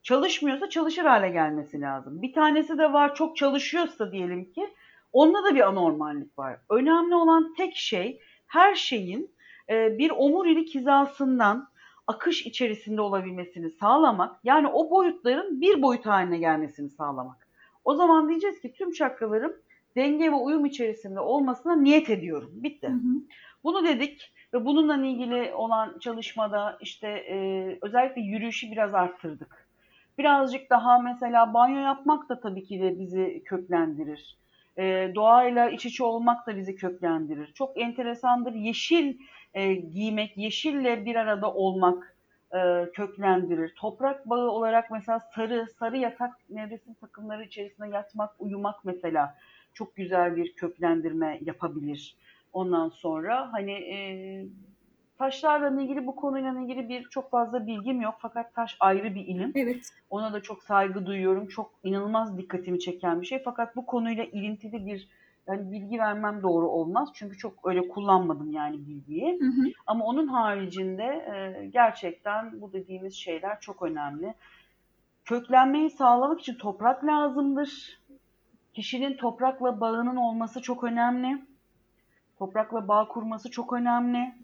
[0.03, 2.23] Çalışmıyorsa çalışır hale gelmesi lazım.
[2.23, 4.75] Bir tanesi de var çok çalışıyorsa diyelim ki
[5.13, 6.57] onda da bir anormallik var.
[6.71, 9.31] Önemli olan tek şey her şeyin
[9.71, 11.69] e, bir omurilik hizasından
[12.11, 14.41] akış içerisinde olabilmesini sağlamak.
[14.45, 17.49] Yani o boyutların bir boyut haline gelmesini sağlamak.
[17.85, 19.53] O zaman diyeceğiz ki tüm çakralarım
[19.97, 22.51] denge ve uyum içerisinde olmasına niyet ediyorum.
[22.55, 22.89] Bitti.
[22.89, 23.23] Hı hı.
[23.65, 29.67] Bunu dedik ve bununla ilgili olan çalışmada işte e, özellikle yürüyüşü biraz arttırdık.
[30.19, 34.37] Birazcık daha mesela banyo yapmak da tabii ki de bizi köklendirir.
[34.79, 37.53] E, doğayla iç içe olmak da bizi köklendirir.
[37.53, 38.55] Çok enteresandır.
[38.55, 39.19] Yeşil
[39.55, 42.17] e, giymek, yeşille bir arada olmak
[42.55, 43.75] e, köklendirir.
[43.75, 49.37] Toprak bağı olarak mesela sarı, sarı yatak nevresim takımları içerisinde yatmak, uyumak mesela
[49.75, 52.17] çok güzel bir köklendirme yapabilir.
[52.53, 53.99] Ondan sonra hani e,
[55.19, 59.53] taşlarla ilgili bu konuyla ilgili bir çok fazla bilgim yok fakat taş ayrı bir ilim.
[59.55, 59.93] Evet.
[60.11, 61.49] Ona da çok saygı duyuyorum.
[61.49, 63.43] Çok inanılmaz dikkatimi çeken bir şey.
[63.45, 65.09] Fakat bu konuyla ilintili bir
[65.47, 67.09] yani bilgi vermem doğru olmaz.
[67.15, 69.41] Çünkü çok öyle kullanmadım yani bilgiyi.
[69.41, 69.71] Hı hı.
[69.87, 74.35] Ama onun haricinde e, gerçekten bu dediğimiz şeyler çok önemli.
[75.25, 78.01] Köklenmeyi sağlamak için toprak lazımdır.
[78.75, 81.43] Kişinin toprakla bağının olması çok önemli.
[82.39, 84.35] Toprakla bağ kurması çok önemli.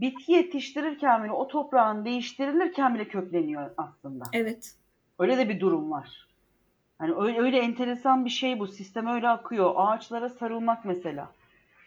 [0.00, 4.24] Bitki yetiştirirken bile o toprağın değiştirilirken bile kökleniyor aslında.
[4.32, 4.74] Evet.
[5.18, 6.26] Öyle de bir durum var.
[6.98, 8.66] Hani öyle, öyle enteresan bir şey bu.
[8.66, 9.72] Sistem öyle akıyor.
[9.76, 11.32] Ağaçlara sarılmak mesela.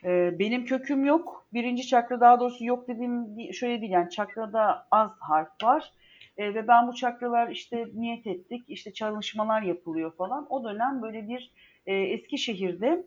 [0.03, 1.45] Ee, benim köküm yok.
[1.53, 5.91] Birinci çakra daha doğrusu yok dediğim şöyle değil yani çakrada az harf var.
[6.37, 10.45] Ee, ve ben bu çakralar işte niyet ettik, işte çalışmalar yapılıyor falan.
[10.49, 11.51] O dönem böyle bir
[11.85, 13.05] e, Eskişehir'de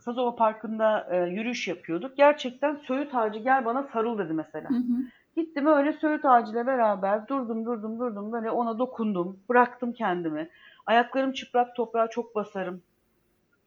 [0.00, 2.16] Sazova Parkı'nda e, yürüyüş yapıyorduk.
[2.16, 4.70] Gerçekten Söğüt Ağacı gel bana sarıl dedi mesela.
[4.70, 5.02] Hı hı.
[5.36, 9.40] Gittim öyle Söğüt Ağacı'yla beraber durdum durdum durdum böyle ona dokundum.
[9.48, 10.48] Bıraktım kendimi.
[10.88, 12.82] Ayaklarım çıplak toprağa çok basarım.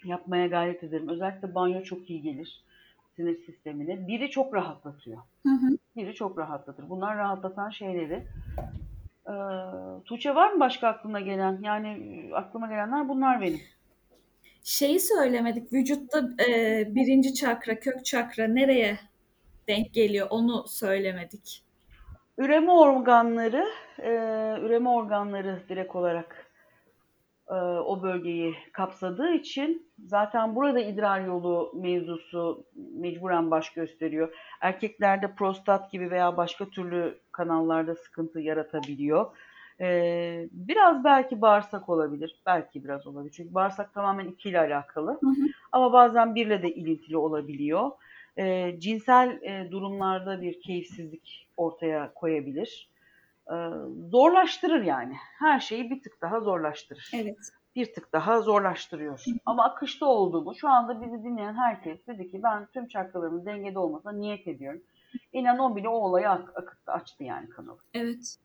[0.03, 1.09] Yapmaya gayret ederim.
[1.09, 2.63] Özellikle banyo çok iyi gelir
[3.15, 4.07] sinir sistemine.
[4.07, 5.17] Biri çok rahatlatıyor.
[5.43, 5.77] Hı hı.
[5.95, 6.89] Biri çok rahatlatır.
[6.89, 8.23] Bunlar rahatlatan şeyleri.
[9.27, 9.33] Ee,
[10.05, 11.59] Tuğçe var mı başka aklına gelen?
[11.61, 13.59] Yani e, aklıma gelenler bunlar benim.
[14.63, 15.73] Şeyi söylemedik.
[15.73, 18.99] Vücutta e, birinci çakra, kök çakra nereye
[19.67, 21.63] denk geliyor onu söylemedik.
[22.37, 23.67] Üreme organları,
[23.99, 24.11] e,
[24.61, 26.50] üreme organları direkt olarak
[27.85, 34.33] o bölgeyi kapsadığı için zaten burada idrar yolu mevzusu mecburen baş gösteriyor.
[34.61, 39.25] Erkeklerde prostat gibi veya başka türlü kanallarda sıkıntı yaratabiliyor.
[39.79, 42.41] E, biraz belki bağırsak olabilir.
[42.45, 43.33] Belki biraz olabilir.
[43.33, 45.11] Çünkü bağırsak tamamen iki ile alakalı.
[45.11, 45.47] Hı hı.
[45.71, 47.91] Ama bazen birle de ilintili olabiliyor.
[48.37, 52.90] E, cinsel e, durumlarda bir keyifsizlik ortaya koyabilir.
[53.47, 53.55] E,
[54.11, 55.13] zorlaştırır yani.
[55.39, 57.11] Her şeyi bir tık daha zorlaştırır.
[57.15, 57.37] Evet.
[57.75, 59.23] Bir tık daha zorlaştırıyor.
[59.45, 64.11] Ama akışta olduğumu şu anda bizi dinleyen herkes dedi ki ben tüm çakralarımın dengede olmasına
[64.11, 64.81] niyet ediyorum.
[65.33, 67.77] İnan o bile o olayı ak- akıttı, açtı yani kanalı.
[67.93, 68.37] Evet.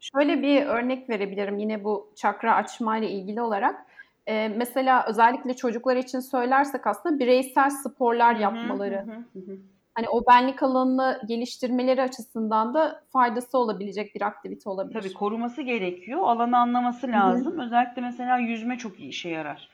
[0.00, 3.86] Şöyle bir örnek verebilirim yine bu çakra açma ile ilgili olarak.
[4.26, 8.96] Ee, mesela özellikle çocuklar için söylersek aslında bireysel sporlar yapmaları.
[8.96, 9.58] Hı hı hı hı.
[9.98, 15.00] Hani o benlik alanını geliştirmeleri açısından da faydası olabilecek bir aktivite olabilir.
[15.00, 16.20] Tabii koruması gerekiyor.
[16.22, 17.58] Alanı anlaması lazım.
[17.60, 19.68] Özellikle mesela yüzme çok iyi işe yarar.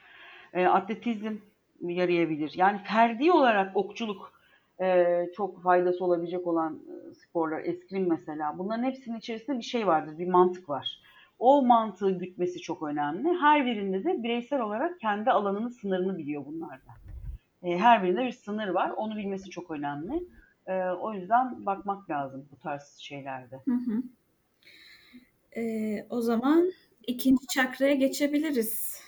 [0.52, 1.36] E, atletizm
[1.80, 2.52] yarayabilir.
[2.56, 4.32] Yani ferdi olarak okçuluk
[4.80, 5.06] e,
[5.36, 7.60] çok faydası olabilecek olan e, sporlar.
[7.64, 8.58] Eskrim mesela.
[8.58, 10.18] Bunların hepsinin içerisinde bir şey vardır.
[10.18, 11.00] Bir mantık var.
[11.38, 13.28] O mantığı gütmesi çok önemli.
[13.40, 17.03] Her birinde de bireysel olarak kendi alanının sınırını biliyor bunlarda.
[17.64, 18.90] E, her birinde bir sınır var.
[18.90, 20.22] Onu bilmesi çok önemli.
[20.66, 23.60] E, o yüzden bakmak lazım bu tarz şeylerde.
[23.64, 24.02] Hı hı.
[25.56, 26.72] Ee, o zaman
[27.06, 29.00] ikinci çakraya geçebiliriz.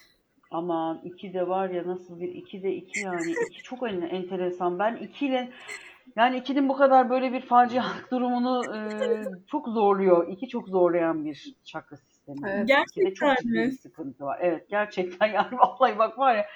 [0.50, 4.78] Ama iki de var ya nasıl bir iki de iki yani iki çok en- enteresan.
[4.78, 5.50] Ben ikiyle
[6.16, 8.78] yani ikinin bu kadar böyle bir facialık durumunu e,
[9.46, 10.28] çok zorluyor.
[10.28, 11.96] İki çok zorlayan bir çakra
[12.28, 12.58] Evet.
[12.58, 13.66] Çok Gerçekten ciddi mi?
[13.66, 14.38] bir sıkıntı var.
[14.42, 16.46] Evet gerçekten yani vallahi bak var ya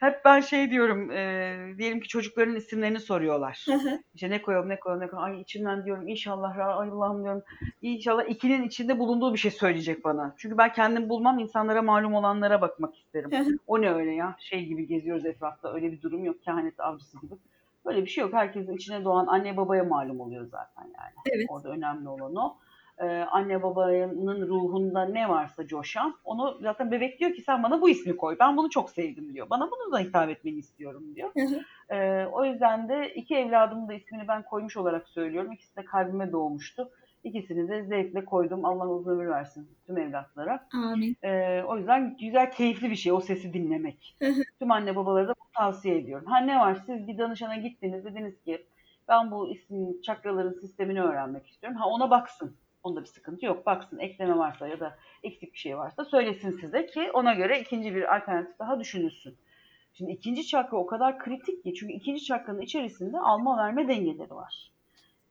[0.00, 3.66] hep ben şey diyorum e, diyelim ki çocukların isimlerini soruyorlar.
[3.66, 4.02] Hı hı.
[4.14, 5.34] İşte ne koyalım ne koyalım ne koyalım.
[5.34, 7.42] Ay içimden diyorum inşallah ya ay Allah'ım diyorum.
[7.82, 10.34] İnşallah ikinin içinde bulunduğu bir şey söyleyecek bana.
[10.36, 13.32] Çünkü ben kendim bulmam insanlara malum olanlara bakmak isterim.
[13.32, 13.58] Hı hı.
[13.66, 14.36] O ne öyle ya?
[14.38, 15.74] Şey gibi geziyoruz etrafta.
[15.74, 16.42] Öyle bir durum yok.
[16.42, 17.34] Kehanet avcısı gibi.
[17.84, 18.32] Böyle bir şey yok.
[18.32, 21.14] Herkesin içine doğan anne babaya malum oluyor zaten yani.
[21.32, 21.46] Evet.
[21.48, 22.56] Orada önemli olan o.
[23.00, 27.88] Ee, anne babanın ruhunda ne varsa coşan onu zaten bebek diyor ki sen bana bu
[27.90, 28.36] ismi koy.
[28.40, 29.50] Ben bunu çok sevdim diyor.
[29.50, 31.30] Bana bunu da hitap etmeni istiyorum diyor.
[31.38, 31.60] Hı hı.
[31.94, 35.52] Ee, o yüzden de iki evladımın da ismini ben koymuş olarak söylüyorum.
[35.52, 36.90] İkisi de kalbime doğmuştu.
[37.24, 38.64] İkisini de zevkle koydum.
[38.64, 40.68] Allah uzun ömür versin tüm evlatlara.
[40.74, 41.16] Amin.
[41.22, 44.16] Ee, o yüzden güzel, keyifli bir şey o sesi dinlemek.
[44.58, 46.26] Tüm anne babalara da bunu tavsiye ediyorum.
[46.26, 48.66] Ha ne var siz bir danışana gittiniz dediniz ki
[49.08, 51.78] ben bu isim çakraların sistemini öğrenmek istiyorum.
[51.78, 52.56] Ha ona baksın.
[52.82, 53.66] Onda bir sıkıntı yok.
[53.66, 57.94] Baksın ekleme varsa ya da eksik bir şey varsa söylesin size ki ona göre ikinci
[57.94, 59.36] bir alternatif daha düşünülsün.
[59.94, 64.70] Şimdi ikinci çakra o kadar kritik ki çünkü ikinci çakranın içerisinde alma verme dengeleri var.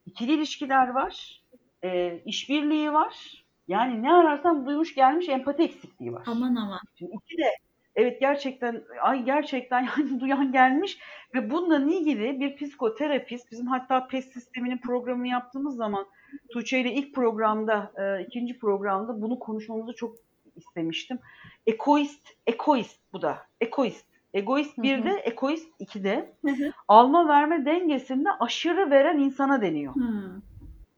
[0.05, 1.41] İkili ilişkiler var,
[1.83, 3.43] e, işbirliği var.
[3.67, 6.23] Yani ne ararsan duymuş gelmiş empati eksikliği var.
[6.27, 6.79] Aman aman.
[6.95, 7.55] Şimdi iki de
[7.95, 10.99] evet gerçekten ay gerçekten yani duyan gelmiş
[11.35, 16.05] ve bununla ilgili bir psikoterapist bizim hatta PES sisteminin programını yaptığımız zaman
[16.49, 20.15] Tuğçe ile ilk programda e, ikinci programda bunu konuşmamızı çok
[20.55, 21.19] istemiştim.
[21.67, 23.37] Ekoist, ekoist bu da.
[23.61, 24.05] Ekoist.
[24.33, 24.83] Egoist Hı hı.
[24.83, 26.33] bir de ekoist iki de.
[26.45, 26.71] Hı hı.
[26.87, 30.41] Alma verme dengesinde aşırı veren insana deniyor Hmm.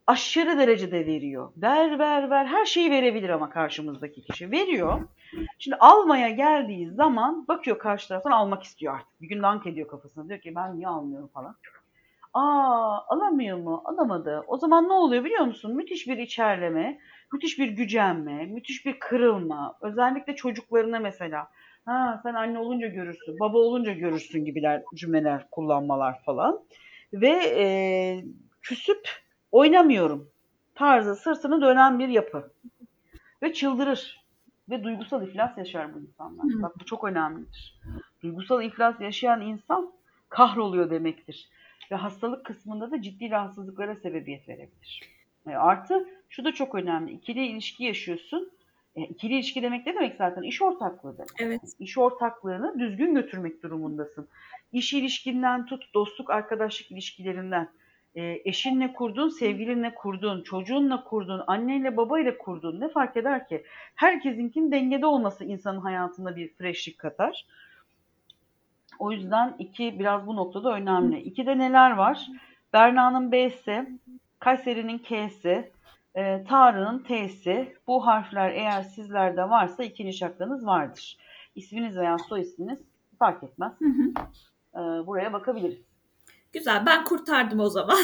[0.06, 1.52] aşırı derecede veriyor.
[1.56, 5.00] Ver ver ver her şeyi verebilir ama karşımızdaki kişi veriyor.
[5.58, 9.20] Şimdi almaya geldiği zaman bakıyor karşı taraftan almak istiyor artık.
[9.20, 11.56] Bir gün dank ediyor kafasına diyor ki ben niye almıyorum falan.
[12.32, 13.82] Aa alamıyor mu?
[13.84, 14.44] Alamadı.
[14.46, 15.76] O zaman ne oluyor biliyor musun?
[15.76, 16.98] Müthiş bir içerleme,
[17.32, 19.76] müthiş bir gücenme, müthiş bir kırılma.
[19.80, 21.48] Özellikle çocuklarına mesela.
[21.84, 26.60] Ha sen anne olunca görürsün, baba olunca görürsün gibiler cümleler kullanmalar falan.
[27.12, 27.64] Ve e,
[28.62, 29.08] küsüp
[29.52, 30.30] oynamıyorum
[30.74, 32.52] tarzı sırtını dönen bir yapı.
[33.42, 34.22] Ve çıldırır.
[34.70, 36.62] Ve duygusal iflas yaşar bu insanlar.
[36.62, 37.80] Bak bu çok önemlidir.
[38.22, 39.92] Duygusal iflas yaşayan insan
[40.28, 41.50] kahroluyor demektir.
[41.92, 45.00] Ve hastalık kısmında da ciddi rahatsızlıklara sebebiyet verebilir.
[45.46, 47.12] E, artı şu da çok önemli.
[47.12, 48.52] İkili ilişki yaşıyorsun.
[48.96, 50.42] E, ikili ilişki demek ne demek zaten?
[50.42, 51.30] İş ortaklığı demek.
[51.38, 51.60] Evet.
[51.78, 54.28] İş ortaklığını düzgün götürmek durumundasın.
[54.72, 57.68] İş ilişkinden tut, dostluk, arkadaşlık ilişkilerinden,
[58.14, 63.64] e, eşinle kurdun, sevgilinle kurdun, çocuğunla kurdun, annenle babayla kurdun ne fark eder ki?
[63.94, 67.46] Herkesinkin dengede olması insanın hayatında bir freshlik katar.
[69.02, 71.20] O yüzden iki biraz bu noktada önemli.
[71.20, 72.26] İkide neler var?
[72.72, 73.88] Berna'nın B'si,
[74.38, 75.72] Kayseri'nin K'si,
[76.14, 77.76] e, Tarık'ın T'si.
[77.86, 81.16] Bu harfler eğer sizlerde varsa ikinci hakkınız vardır.
[81.54, 82.78] İsminiz veya soy isminiz
[83.18, 83.72] fark etmez.
[83.78, 84.12] Hı hı.
[84.74, 85.82] E, buraya bakabiliriz.
[86.52, 86.86] Güzel.
[86.86, 87.98] Ben kurtardım o zaman.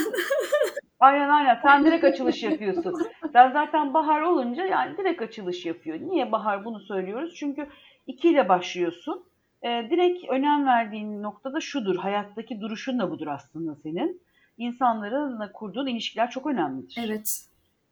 [1.01, 1.59] Aynen aynen.
[1.63, 3.03] Sen direkt açılış yapıyorsun.
[3.33, 5.99] Sen zaten bahar olunca yani direkt açılış yapıyor.
[6.01, 7.35] Niye bahar bunu söylüyoruz?
[7.35, 7.67] Çünkü
[8.07, 9.28] 2 ile başlıyorsun.
[9.63, 11.97] Ee, direkt önem verdiğin noktada şudur.
[11.97, 14.23] Hayattaki duruşun da budur aslında senin.
[14.59, 16.97] İnsanlarla kurduğun ilişkiler çok önemlidir.
[17.07, 17.45] evet.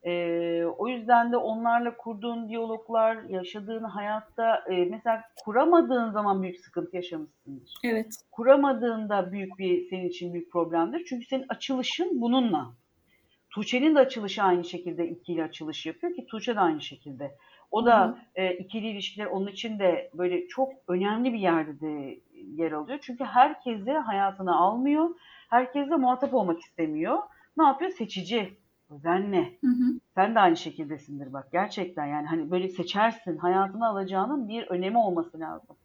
[0.04, 6.96] Ee, o yüzden de onlarla kurduğun diyaloglar, yaşadığın hayatta e, mesela kuramadığın zaman büyük sıkıntı
[6.96, 8.14] yaşamışsındır Evet.
[8.32, 11.04] kuramadığında büyük bir senin için büyük problemdir.
[11.08, 12.72] Çünkü senin açılışın bununla.
[13.50, 17.36] Tuğçe'nin de açılışı aynı şekilde ikili açılış yapıyor ki Tuğçe de aynı şekilde.
[17.70, 18.16] O da Hı hı.
[18.34, 22.98] e, ikili ilişkiler onun için de böyle çok önemli bir yerde de yer alıyor.
[23.02, 25.10] Çünkü herkesi hayatına almıyor.
[25.50, 27.18] Herkesle muhatap olmak istemiyor.
[27.56, 27.90] Ne yapıyor?
[27.90, 28.56] Seçici,
[28.90, 29.58] özenli.
[29.60, 30.00] Hı hı.
[30.14, 35.40] Sen de aynı şekildesindir bak gerçekten yani hani böyle seçersin hayatına alacağının bir önemi olması
[35.40, 35.76] lazım.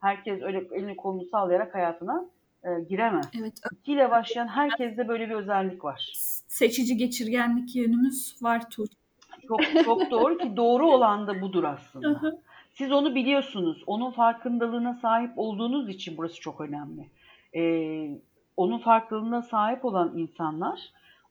[0.00, 2.24] Herkes öyle elini kolunu sallayarak hayatına
[2.64, 3.28] e, giremez.
[3.40, 3.54] Evet.
[3.72, 6.12] İki ile başlayan herkeste böyle bir özellik var.
[6.48, 8.98] Seçici geçirgenlik yönümüz var Tuğçe.
[9.48, 12.38] Çok çok doğru ki doğru olan da budur aslında.
[12.70, 13.82] Siz onu biliyorsunuz.
[13.86, 17.08] Onun farkındalığına sahip olduğunuz için burası çok önemli.
[17.54, 18.10] Ee,
[18.56, 20.80] onun farkındalığına sahip olan insanlar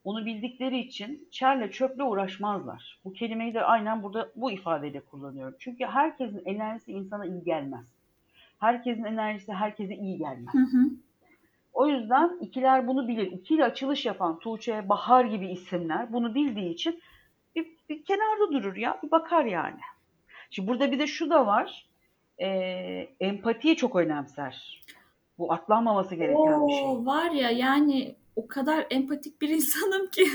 [0.04, 2.98] onu bildikleri için çerle çöple uğraşmazlar.
[3.04, 5.56] Bu kelimeyi de aynen burada bu ifadeyle kullanıyorum.
[5.58, 7.84] Çünkü herkesin enerjisi insana iyi gelmez.
[8.58, 10.54] Herkesin enerjisi herkese iyi gelmez.
[10.54, 10.90] Hı hı.
[11.72, 13.32] O yüzden ikiler bunu bilir.
[13.32, 17.00] İkiyle açılış yapan Tuğçe, Bahar gibi isimler bunu bildiği için
[17.88, 19.80] bir, kenarda durur ya, bir bakar yani.
[20.50, 21.88] Şimdi burada bir de şu da var.
[22.40, 22.48] E,
[23.20, 24.84] empatiyi çok önemser.
[25.38, 26.84] Bu atlanmaması gereken bir şey.
[26.84, 30.26] Oo, var ya yani o kadar empatik bir insanım ki.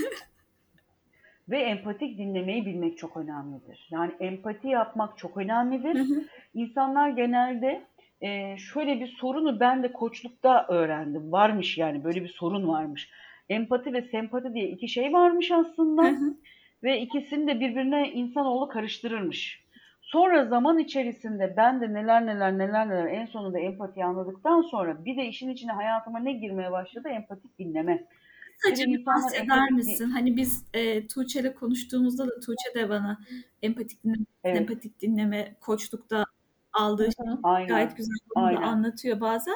[1.50, 3.88] Ve empatik dinlemeyi bilmek çok önemlidir.
[3.92, 5.96] Yani empati yapmak çok önemlidir.
[5.96, 6.24] hı.
[6.54, 7.84] İnsanlar genelde
[8.22, 11.32] e, şöyle bir sorunu ben de koçlukta öğrendim.
[11.32, 13.10] Varmış yani böyle bir sorun varmış.
[13.50, 16.04] Empati ve sempati diye iki şey varmış Hı aslında.
[16.04, 16.34] hı.
[16.84, 19.64] Ve ikisini de birbirine insanoğlu karıştırırmış.
[20.02, 25.18] Sonra zaman içerisinde ben de neler neler neler neler en sonunda empatiyi anladıktan sonra bir
[25.18, 27.10] de işin içine hayatıma ne girmeye başladı?
[27.10, 28.06] Empatik dinleme.
[28.62, 30.10] Kısaca Bir bahseder misin?
[30.10, 33.20] Hani biz e, Tuğçe'yle konuştuğumuzda da Tuğçe de bana
[33.62, 34.58] empatik dinleme, Evet.
[34.58, 36.26] empatik dinleme koçlukta
[36.74, 37.68] aldığı şey Aynen.
[37.68, 38.62] gayet güzel Aynen.
[38.62, 39.56] anlatıyor bazen.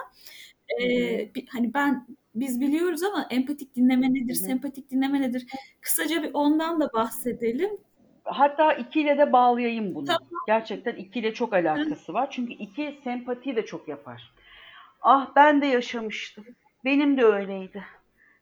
[0.82, 2.08] Ee, bir- hani ben
[2.40, 4.48] biz biliyoruz ama empatik dinleme nedir, Hı hı.
[4.48, 5.46] sempatik dinleme nedir?
[5.82, 7.70] Kısaca bir ondan da bahsedelim.
[8.24, 10.06] Hatta ikiyle de bağlayayım bunu.
[10.06, 10.30] Tamam.
[10.48, 12.28] Gerçekten ikiyle çok alakası var.
[12.32, 14.34] Çünkü iki sempatiyi de çok yapar.
[15.02, 16.46] Ah ben de yaşamıştım.
[16.86, 17.84] Benim de öyleydi.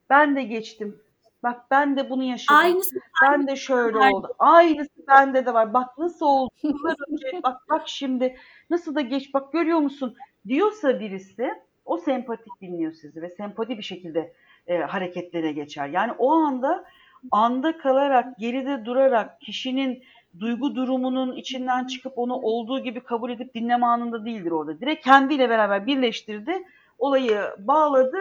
[0.10, 1.02] Ben de geçtim.
[1.44, 2.58] Bak ben de bunu yaşadım.
[2.58, 4.14] Aynısı Ben de şöyle Aynen.
[4.14, 4.36] oldu.
[4.40, 5.74] Aynısı bende de var.
[5.74, 6.52] Bak nasıl oldu?
[6.64, 8.38] Yıllar önce bak bak şimdi
[8.70, 10.16] nasıl da geç bak görüyor musun?
[10.48, 11.50] Diyorsa birisi
[11.86, 14.34] o sempatik dinliyor sizi ve sempati bir şekilde
[14.68, 15.88] e, hareketlere geçer.
[15.88, 16.86] Yani o anda
[17.32, 20.04] anda kalarak geride durarak kişinin
[20.40, 24.80] duygu durumunun içinden çıkıp onu olduğu gibi kabul edip dinleme anında değildir orada.
[24.80, 26.54] Direkt kendiyle beraber birleştirdi.
[26.98, 28.18] Olayı bağladı,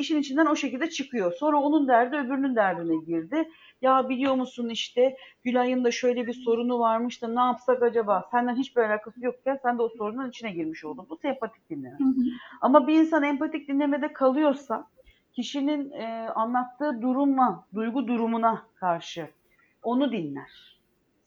[0.00, 1.32] işin içinden o şekilde çıkıyor.
[1.32, 3.48] Sonra onun derdi öbürünün derdine girdi.
[3.82, 8.28] Ya biliyor musun işte Gülay'ın da şöyle bir sorunu varmış da ne yapsak acaba?
[8.30, 11.06] Senden hiçbir alakası yokken sen de o sorunun içine girmiş oldun.
[11.10, 11.98] Bu sempatik dinleme.
[11.98, 12.24] Hı hı.
[12.60, 14.86] Ama bir insan empatik dinlemede kalıyorsa
[15.32, 19.28] kişinin e, anlattığı duruma, duygu durumuna karşı
[19.82, 20.80] onu dinler.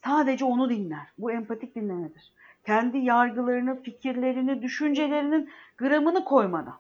[0.06, 1.08] Sadece onu dinler.
[1.18, 2.34] Bu empatik dinlemedir.
[2.66, 6.80] Kendi yargılarını, fikirlerini, düşüncelerinin gramını koymadan.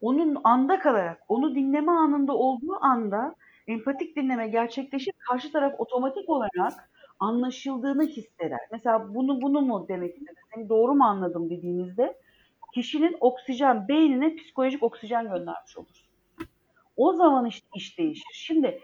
[0.00, 3.34] Onun anda kalarak, onu dinleme anında olduğu anda
[3.66, 5.12] empatik dinleme gerçekleşir.
[5.28, 6.90] Karşı taraf otomatik olarak
[7.20, 8.60] anlaşıldığını hisseder.
[8.72, 12.18] Mesela bunu bunu mu demek istedim, seni doğru mu anladım dediğimizde
[12.74, 16.08] kişinin oksijen, beynine psikolojik oksijen göndermiş olur.
[16.96, 18.30] O zaman işte iş değişir.
[18.32, 18.80] Şimdi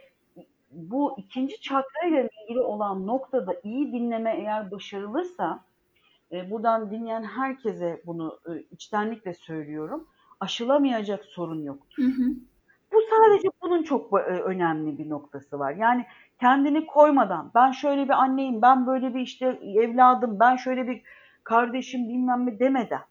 [0.70, 5.64] bu ikinci çakra ile ilgili olan noktada iyi dinleme eğer başarılırsa
[6.30, 10.08] buradan dinleyen herkese bunu e, içtenlikle söylüyorum.
[10.40, 12.02] aşılamayacak sorun yoktur.
[12.02, 12.34] Hı hı.
[12.92, 15.72] Bu sadece bunun çok e, önemli bir noktası var.
[15.72, 16.06] Yani
[16.40, 21.02] kendini koymadan ben şöyle bir anneyim, ben böyle bir işte evladım, ben şöyle bir
[21.44, 23.02] kardeşim bilmem ne demeden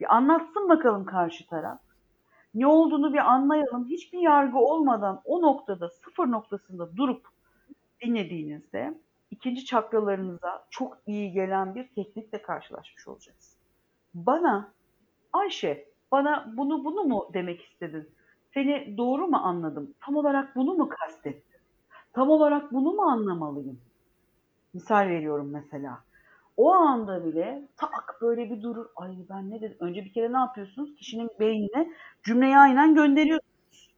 [0.00, 1.78] bir anlatsın bakalım karşı taraf.
[2.54, 3.88] Ne olduğunu bir anlayalım.
[3.88, 7.28] Hiçbir yargı olmadan o noktada sıfır noktasında durup
[8.00, 8.94] dinlediğinizde
[9.30, 13.56] ikinci çakralarınıza çok iyi gelen bir teknikle karşılaşmış olacaksınız.
[14.14, 14.72] Bana
[15.32, 18.10] Ayşe, bana bunu bunu mu demek istedin?
[18.54, 19.94] Seni doğru mu anladım?
[20.00, 21.58] Tam olarak bunu mu kastettin?
[22.12, 23.80] Tam olarak bunu mu anlamalıyım?
[24.74, 25.98] Misal veriyorum mesela.
[26.56, 28.86] O anda bile tak böyle bir durur.
[28.96, 29.76] Ay ben ne dedim?
[29.80, 30.94] Önce bir kere ne yapıyorsunuz?
[30.96, 31.92] Kişinin beynine
[32.24, 33.94] cümleyi aynen gönderiyorsunuz.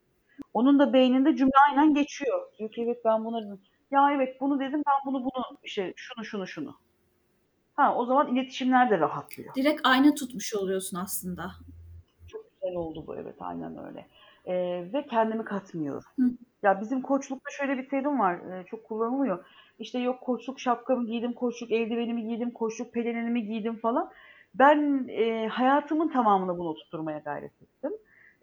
[0.55, 2.53] Onun da beyninde cümle aynen geçiyor.
[2.59, 3.61] Diyor ki evet ben bunu dedim.
[3.91, 6.77] Ya evet bunu dedim ben bunu bunu işte şunu şunu şunu.
[7.77, 9.55] Ha o zaman iletişimler de rahatlıyor.
[9.55, 11.51] Direkt ayna tutmuş oluyorsun aslında.
[12.29, 14.07] Çok güzel oldu bu evet aynen öyle.
[14.47, 16.03] Ee, ve kendimi katmıyorum.
[16.19, 16.31] Hı.
[16.63, 18.35] Ya bizim koçlukta şöyle bir terim var.
[18.35, 19.45] e, çok kullanılıyor.
[19.79, 24.11] İşte yok koçluk şapkamı giydim, koçluk eldivenimi giydim, koçluk pelenimi giydim falan.
[24.55, 27.93] Ben e, hayatımın tamamını bunu oturtmaya gayret ettim.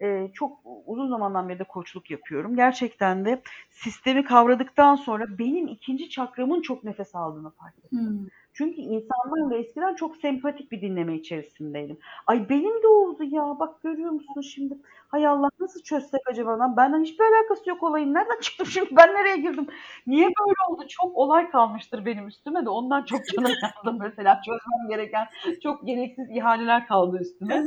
[0.02, 2.56] E, çok uzun zamandan beri de koçluk yapıyorum.
[2.56, 7.98] Gerçekten de sistemi kavradıktan sonra benim ikinci çakramın çok nefes aldığını fark ettim.
[7.98, 8.26] Hmm.
[8.52, 11.98] Çünkü insanlarla eskiden çok sempatik bir dinleme içerisindeydim.
[12.26, 14.78] Ay benim de oldu ya bak görüyor musun şimdi?
[15.08, 16.76] Hay Allah nasıl çözsek acaba lan?
[16.76, 18.14] Benden hiçbir alakası yok olayın.
[18.14, 18.96] Nereden çıktım şimdi?
[18.96, 19.66] Ben nereye girdim?
[20.06, 20.84] Niye böyle oldu?
[20.88, 23.52] Çok olay kalmıştır benim üstüme de ondan çok canım
[23.86, 24.40] yandı mesela.
[24.46, 25.26] Çözmem gereken
[25.62, 27.64] çok gereksiz ihaleler kaldı üstüme.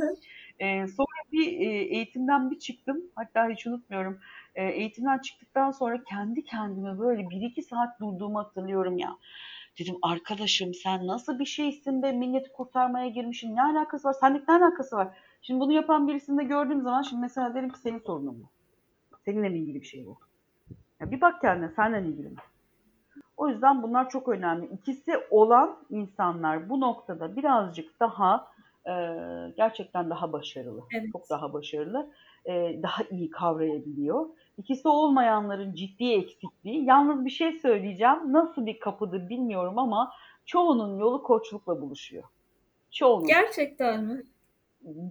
[0.58, 3.02] Ee, sonra bir e, eğitimden bir çıktım.
[3.14, 4.20] Hatta hiç unutmuyorum.
[4.54, 9.16] Ee, eğitimden çıktıktan sonra kendi kendime böyle bir iki saat durduğumu hatırlıyorum ya.
[9.78, 14.54] Dedim arkadaşım sen nasıl bir şeysin be milleti kurtarmaya girmişsin ne alakası var senlik ne
[14.54, 15.18] alakası var.
[15.42, 18.50] Şimdi bunu yapan birisini de gördüğüm zaman şimdi mesela derim ki senin sorunun mu?
[19.24, 20.18] Seninle mi ilgili bir şey bu?
[21.00, 22.36] Ya bir bak kendine seninle ilgili mi?
[23.36, 24.66] O yüzden bunlar çok önemli.
[24.66, 28.51] İkisi olan insanlar bu noktada birazcık daha
[28.86, 28.94] e,
[29.56, 30.82] gerçekten daha başarılı.
[30.94, 31.12] Evet.
[31.12, 32.10] Çok daha başarılı.
[32.44, 34.26] e, daha iyi kavrayabiliyor.
[34.58, 36.84] İkisi olmayanların ciddi eksikliği.
[36.84, 38.32] Yalnız bir şey söyleyeceğim.
[38.32, 40.12] Nasıl bir kapıdır bilmiyorum ama
[40.46, 42.24] çoğunun yolu koçlukla buluşuyor.
[42.90, 43.26] Çoğunun.
[43.26, 44.22] Gerçekten mi?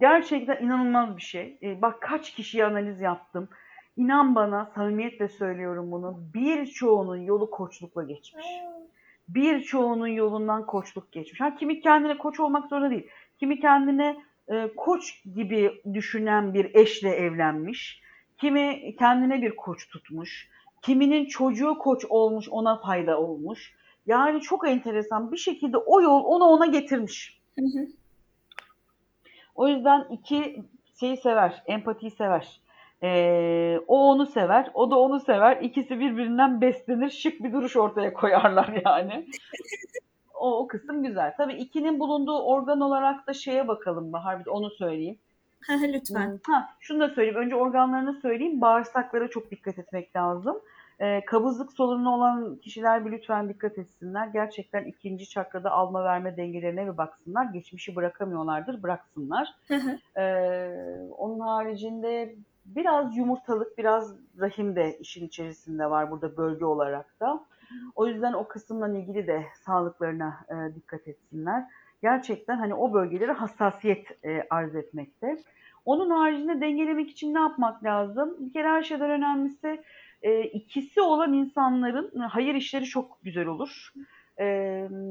[0.00, 1.58] Gerçekten inanılmaz bir şey.
[1.62, 3.48] E, bak kaç kişiye analiz yaptım.
[3.96, 6.20] İnan bana samimiyetle söylüyorum bunu.
[6.34, 8.46] Birçoğunun yolu koçlukla geçmiş.
[9.28, 11.40] Birçoğunun yolundan koçluk geçmiş.
[11.40, 13.06] Ha, kimi kendine koç olmak zorunda değil.
[13.42, 14.16] Kimi kendine
[14.48, 18.02] e, koç gibi düşünen bir eşle evlenmiş.
[18.38, 20.48] Kimi kendine bir koç tutmuş.
[20.82, 23.74] Kiminin çocuğu koç olmuş ona fayda olmuş.
[24.06, 27.40] Yani çok enteresan bir şekilde o yol onu ona getirmiş.
[27.58, 27.86] Hı hı.
[29.54, 30.62] O yüzden iki
[31.00, 32.60] şeyi sever, empatiyi sever.
[33.02, 35.58] Ee, o onu sever, o da onu sever.
[35.62, 39.26] İkisi birbirinden beslenir, şık bir duruş ortaya koyarlar yani.
[40.42, 41.34] O, o kısım güzel.
[41.36, 45.18] Tabii ikinin bulunduğu organ olarak da şeye bakalım Bahar, bir onu söyleyeyim.
[45.68, 46.40] Lütfen.
[46.46, 47.38] Ha, şunu da söyleyeyim.
[47.38, 48.60] Önce organlarını söyleyeyim.
[48.60, 50.56] Bağırsaklara çok dikkat etmek lazım.
[51.00, 54.26] Ee, kabızlık sorunu olan kişiler bir lütfen dikkat etsinler.
[54.26, 57.44] Gerçekten ikinci çakrada alma verme dengelerine bir baksınlar.
[57.44, 59.48] Geçmişi bırakamıyorlardır, bıraksınlar.
[59.68, 60.20] Hı hı.
[60.20, 60.70] Ee,
[61.18, 62.34] onun haricinde
[62.66, 67.44] biraz yumurtalık, biraz rahim de işin içerisinde var burada bölge olarak da.
[67.94, 71.64] O yüzden o kısımla ilgili de sağlıklarına e, dikkat etsinler.
[72.02, 75.36] Gerçekten hani o bölgelere hassasiyet e, arz etmekte.
[75.84, 78.36] Onun haricinde dengelemek için ne yapmak lazım?
[78.40, 79.82] Bir kere her şeyden önemlisi
[80.22, 83.92] e, ikisi olan insanların hayır işleri çok güzel olur.
[84.40, 84.44] E,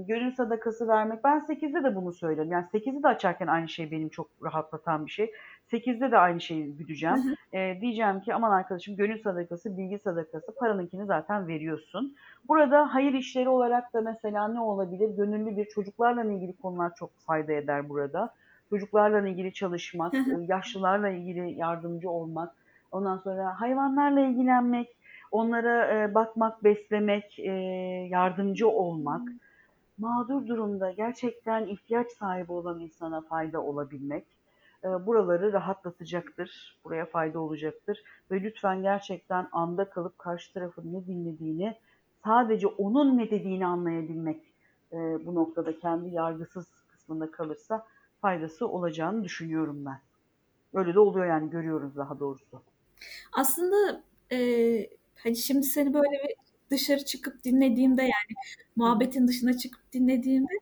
[0.07, 1.23] gönül sadakası vermek.
[1.23, 2.51] Ben 8'de de bunu söyledim.
[2.51, 5.31] Yani 8'i de açarken aynı şey benim çok rahatlatan bir şey.
[5.71, 7.15] 8'de de aynı şeyi güdeceğim.
[7.15, 7.57] Hı hı.
[7.57, 12.15] E, diyeceğim ki aman arkadaşım gönül sadakası, bilgi sadakası, paranınkini zaten veriyorsun.
[12.47, 15.09] Burada hayır işleri olarak da mesela ne olabilir?
[15.17, 18.33] Gönüllü bir çocuklarla ilgili konular çok fayda eder burada.
[18.69, 22.55] Çocuklarla ilgili çalışmak, Hı yaşlılarla ilgili yardımcı olmak,
[22.91, 24.97] ondan sonra hayvanlarla ilgilenmek,
[25.31, 27.51] onlara e, bakmak, beslemek, e,
[28.09, 29.21] yardımcı olmak.
[29.97, 34.25] Mağdur durumda gerçekten ihtiyaç sahibi olan insana fayda olabilmek
[34.83, 36.79] buraları rahatlatacaktır.
[36.83, 38.03] Buraya fayda olacaktır.
[38.31, 41.77] Ve lütfen gerçekten anda kalıp karşı tarafın ne dinlediğini,
[42.23, 44.53] sadece onun ne dediğini anlayabilmek
[44.91, 47.85] e, bu noktada kendi yargısız kısmında kalırsa
[48.21, 49.99] faydası olacağını düşünüyorum ben.
[50.73, 52.61] Öyle de oluyor yani görüyoruz daha doğrusu.
[53.33, 54.37] Aslında e,
[55.23, 56.35] hani şimdi seni böyle bir
[56.71, 58.33] dışarı çıkıp dinlediğimde yani
[58.75, 60.53] muhabbetin dışına çıkıp dinlediğimde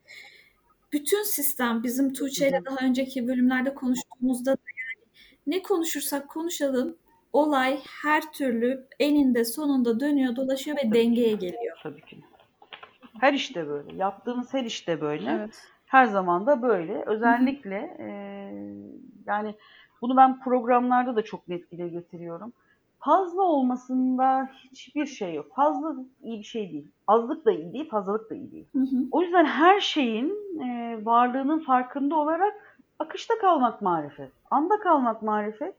[0.93, 5.07] bütün sistem bizim Tuğçe ile daha önceki bölümlerde konuştuğumuzda da yani
[5.47, 6.97] ne konuşursak konuşalım
[7.33, 11.77] olay her türlü eninde sonunda dönüyor dolaşıyor ve dengeye geliyor.
[11.83, 12.23] Tabii ki.
[13.19, 13.95] Her işte böyle.
[13.95, 15.31] Yaptığımız her işte böyle.
[15.31, 15.63] Evet.
[15.85, 17.03] Her zaman da böyle.
[17.05, 18.09] Özellikle e,
[19.25, 19.55] yani
[20.01, 22.53] bunu ben programlarda da çok net dile getiriyorum.
[22.99, 25.55] Fazla olmasında hiçbir şey yok.
[25.55, 26.87] Fazla iyi bir şey değil.
[27.07, 28.67] Azlık da iyi değil, fazlalık da iyi değil.
[28.73, 29.05] Hı hı.
[29.11, 34.31] O yüzden her şeyin e, varlığının farkında olarak akışta kalmak marifet.
[34.51, 35.75] Anda kalmak marifet.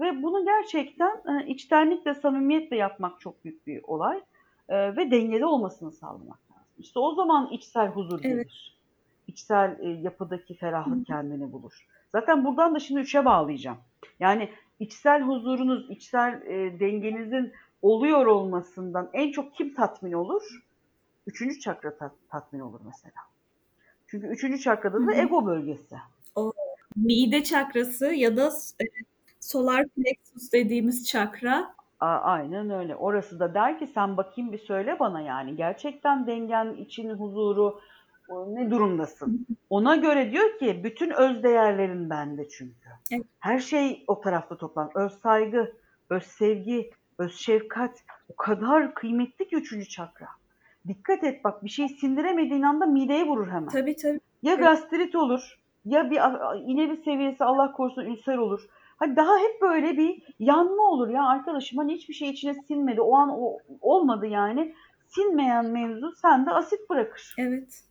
[0.00, 4.20] Ve bunu gerçekten e, içtenlikle, samimiyetle yapmak çok büyük bir olay.
[4.68, 6.66] E, ve dengeli olmasını sağlamak lazım.
[6.78, 8.34] İşte o zaman içsel huzur gelir.
[8.34, 8.52] Evet.
[9.26, 11.86] İçsel e, yapıdaki ferahlık kendini bulur.
[12.14, 13.78] Zaten buradan da şimdi üçe bağlayacağım.
[14.20, 14.48] Yani
[14.80, 17.52] içsel huzurunuz, içsel e, dengenizin
[17.82, 20.42] oluyor olmasından en çok kim tatmin olur?
[21.26, 23.14] Üçüncü çakra tat- tatmin olur mesela.
[24.06, 25.14] Çünkü üçüncü çakrada da Hı hı.
[25.14, 25.96] ego bölgesi.
[26.96, 28.46] Mide çakrası ya da
[28.80, 28.84] e,
[29.40, 32.96] solar plexus dediğimiz çakra A- aynen öyle.
[32.96, 35.56] Orası da der ki sen bakayım bir söyle bana yani.
[35.56, 37.80] Gerçekten dengen, için huzuru o
[38.28, 39.46] ne durumdasın?
[39.70, 42.88] Ona göre diyor ki bütün öz değerlerin bende çünkü.
[43.12, 43.26] Evet.
[43.40, 44.90] Her şey o tarafta toplan.
[44.94, 45.72] Öz saygı,
[46.10, 50.28] öz sevgi, öz şefkat o kadar kıymetli ki üçüncü çakra.
[50.88, 53.68] Dikkat et bak bir şey sindiremediğin anda mideye vurur hemen.
[53.68, 56.16] tabii tabii Ya gastrit olur ya bir
[56.72, 58.66] ileri seviyesi Allah korusun ülser olur.
[58.96, 63.00] Hani daha hep böyle bir yanma olur ya arkadaşım hani hiçbir şey içine sinmedi.
[63.00, 64.74] O an o olmadı yani.
[65.08, 67.34] Sinmeyen mevzu sende asit bırakır.
[67.38, 67.84] evet.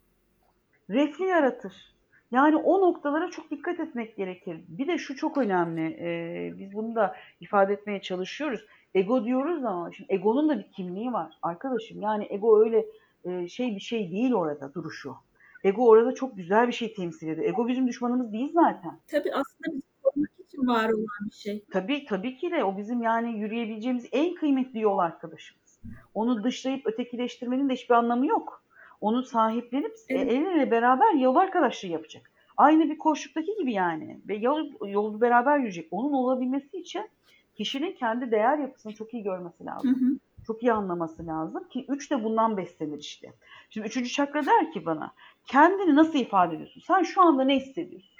[0.90, 1.94] Reflü yaratır.
[2.32, 4.62] Yani o noktalara çok dikkat etmek gerekir.
[4.68, 5.82] Bir de şu çok önemli.
[5.82, 8.66] Ee, biz bunu da ifade etmeye çalışıyoruz.
[8.96, 11.34] Ego diyoruz ama şimdi egonun da bir kimliği var.
[11.42, 12.86] Arkadaşım yani ego öyle
[13.26, 15.16] e, şey bir şey değil orada duruşu.
[15.64, 17.48] Ego orada çok güzel bir şey temsil ediyor.
[17.48, 19.00] Ego bizim düşmanımız değil zaten.
[19.08, 21.64] Tabii aslında bizi korumak için var olan bir şey.
[21.72, 25.80] Tabii tabii ki de o bizim yani yürüyebileceğimiz en kıymetli yol arkadaşımız.
[26.14, 28.63] Onu dışlayıp ötekileştirmenin de hiçbir anlamı yok.
[29.04, 30.32] Onu sahiplenip Evet.
[30.32, 32.32] el ele beraber yol arkadaşlığı yapacak.
[32.58, 34.20] Aynı bir koşuktaki gibi yani.
[34.28, 35.88] Ve yol, yolu beraber yürüyecek.
[35.92, 37.10] Onun olabilmesi için
[37.56, 39.96] kişinin kendi değer yapısını çok iyi görmesi Hı lazım.
[39.96, 40.20] hı.
[40.48, 43.34] Çok iyi anlaması lazım ki üç de bundan beslenir işte.
[43.70, 45.12] Şimdi üçüncü çakra der ki bana
[45.46, 46.82] kendini nasıl ifade ediyorsun?
[46.88, 48.18] Sen şu anda ne hissediyorsun?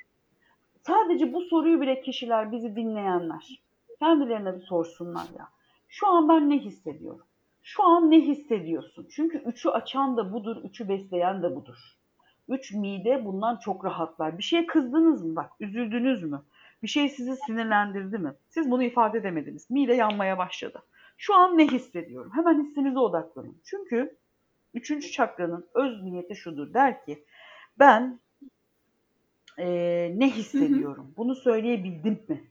[0.88, 3.62] Sadece bu soruyu bile kişiler bizi dinleyenler
[4.00, 5.48] kendilerine bir sorsunlar ya.
[5.88, 7.26] Şu an ben ne hissediyorum?
[7.64, 9.08] Şu an ne hissediyorsun?
[9.12, 11.78] Çünkü üçü açan da budur, üçü besleyen de budur.
[12.50, 14.38] Üç mide bundan çok rahatlar.
[14.38, 15.36] Bir şeye kızdınız mı?
[15.36, 16.42] Bak üzüldünüz mü?
[16.84, 18.34] Bir şey sizi sinirlendirdi mi?
[18.50, 19.70] Siz bunu ifade edemediniz.
[19.70, 20.84] Mide yanmaya başladı.
[21.18, 22.32] Şu an ne hissediyorum?
[22.36, 23.58] Hemen hissinize odaklanın.
[23.64, 24.18] Çünkü
[24.74, 26.74] üçüncü çakranın öz niyeti şudur.
[26.74, 27.24] Der ki
[27.80, 28.20] ben
[29.58, 31.14] eee, ne hissediyorum?
[31.18, 32.44] Bunu söyleyebildim mi?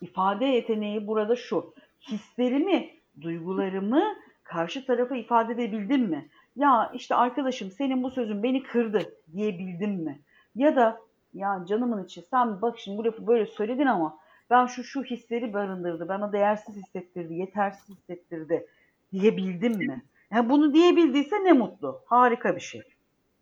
[0.00, 1.74] İfade yeteneği burada şu.
[2.00, 4.02] Hislerimi, duygularımı
[4.50, 6.28] karşı tarafa ifade edebildim mi?
[6.56, 10.20] Ya işte arkadaşım senin bu sözün beni kırdı diyebildim mi?
[10.54, 10.98] Ya da
[11.34, 14.18] ya canımın içi sen bak şimdi bu lafı böyle söyledin ama
[14.50, 18.66] ben şu şu hisleri barındırdı, bana değersiz hissettirdi, yetersiz hissettirdi
[19.12, 20.02] diyebildim mi?
[20.32, 22.02] Yani bunu diyebildiyse ne mutlu.
[22.06, 22.82] Harika bir şey.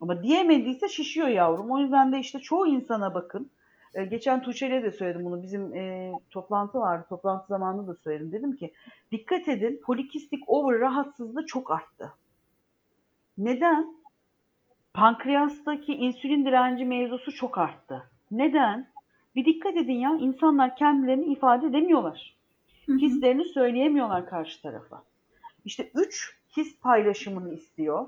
[0.01, 1.71] Ama diyemediyse şişiyor yavrum.
[1.71, 3.51] O yüzden de işte çoğu insana bakın.
[3.93, 5.43] Ee, geçen Tuğçe'yle de söyledim bunu.
[5.43, 7.05] Bizim e, toplantı vardı.
[7.09, 8.31] Toplantı zamanında da söyledim.
[8.31, 8.73] Dedim ki
[9.11, 12.13] dikkat edin polikistik over rahatsızlığı çok arttı.
[13.37, 13.99] Neden?
[14.93, 18.03] Pankreastaki insülin direnci mevzusu çok arttı.
[18.31, 18.87] Neden?
[19.35, 22.35] Bir dikkat edin ya insanlar kendilerini ifade edemiyorlar.
[22.87, 25.03] Hislerini söyleyemiyorlar karşı tarafa.
[25.65, 28.07] İşte üç his paylaşımını istiyor.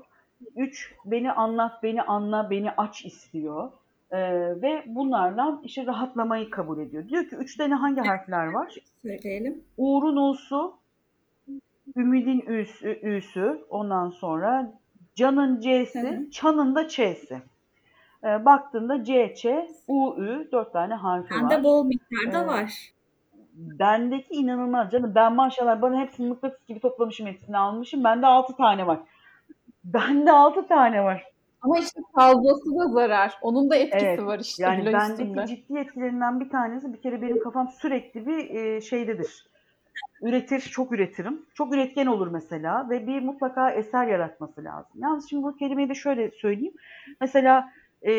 [0.56, 3.72] Üç beni anlat, beni anla, beni aç istiyor.
[4.12, 7.08] Ee, ve bunlardan işte rahatlamayı kabul ediyor.
[7.08, 8.74] Diyor ki üç tane hangi harfler var?
[9.02, 9.64] Söyleyelim.
[9.76, 10.74] Uğur'un U'su,
[11.96, 14.72] Ümid'in Ü'sü, Ü'sü, ondan sonra
[15.14, 16.30] Can'ın C'si, Hı hı.
[16.30, 17.42] Çan'ın da Ç'si.
[18.24, 19.46] Ee, baktığında C, Ç,
[19.88, 21.50] U, Ü dört tane harfi var.
[21.50, 22.92] Bende bol miktarda Ee, var.
[23.54, 25.12] Bendeki inanılmaz canım.
[25.14, 28.04] Ben maşallah bana hepsini mıknatıs gibi toplamışım hepsini almışım.
[28.04, 28.98] Bende 6 tane var.
[29.84, 31.31] Bende 6 tane var.
[31.62, 33.38] Ama işte fazlası da zarar.
[33.42, 35.46] Onun da etkisi Evet, var işte Yani bendeki üstünde.
[35.46, 39.46] ciddi etkilerinden bir tanesi bir kere benim kafam sürekli bir e, şeydedir.
[40.22, 41.46] Üretir, çok üretirim.
[41.54, 44.92] Çok üretken olur mesela ve bir mutlaka eser yaratması lazım.
[44.94, 46.74] Yalnız şimdi bu kelimeyi de şöyle söyleyeyim.
[47.20, 47.72] Mesela
[48.06, 48.12] e,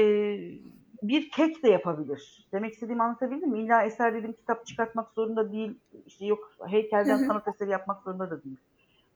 [1.04, 2.48] bir kek de yapabilir.
[2.52, 3.60] Demek istediğimi anlatabildim mi?
[3.60, 5.80] İlla eser dediğim kitap çıkartmak zorunda değil.
[6.06, 8.58] İşte yok heykelden sanat eseri yapmak zorunda da değil.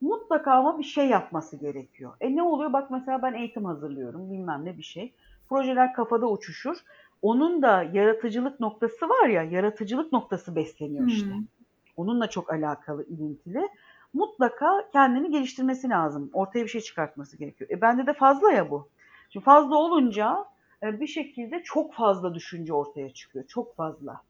[0.02, 2.14] Mutlaka ama bir şey yapması gerekiyor.
[2.22, 2.74] E ne oluyor?
[2.74, 4.32] Bak mesela ben eğitim hazırlıyorum.
[4.32, 5.14] Bilmem ne bir şey.
[5.50, 6.78] Projeler kafada uçuşur.
[7.22, 11.30] onun da yaratıcılık noktası var ya, yaratıcılık noktası besleniyor işte.
[11.30, 11.46] Hmm.
[11.98, 13.70] Onunla çok alakalı, ilintili.
[14.14, 16.30] Mutlaka kendini geliştirmesi lazım.
[16.34, 17.70] Ortaya bir şey çıkartması gerekiyor.
[17.70, 18.90] E bende de fazla ya bu.
[19.30, 20.46] Şimdi fazla olunca
[20.84, 23.46] e, bir şekilde çok fazla düşünce ortaya çıkıyor.
[23.48, 24.22] Çok fazla.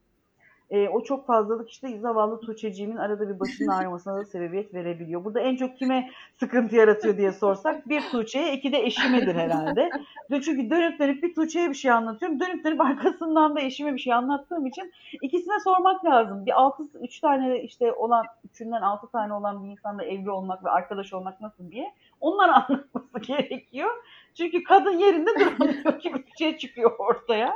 [0.69, 5.25] E, o çok fazlalık işte zavallı Tuğçeciğimin arada bir başının ağrımasına da sebebiyet verebiliyor.
[5.25, 6.09] Burada en çok kime
[6.39, 9.89] sıkıntı yaratıyor diye sorsak bir Tuğçe'ye iki de eşimedir herhalde.
[10.29, 12.39] Çünkü dönüp dönüp bir Tuğçe'ye bir şey anlatıyorum.
[12.39, 14.91] Dönüp dönüp arkasından da eşime bir şey anlattığım için
[15.21, 16.45] ikisine sormak lazım.
[16.45, 20.69] Bir altı, üç tane işte olan, üçünden altı tane olan bir insanla evli olmak ve
[20.69, 23.91] arkadaş olmak nasıl diye onlara anlatması gerekiyor.
[24.37, 27.53] Çünkü kadın yerinde duramıyor ki bir şey çıkıyor ortaya.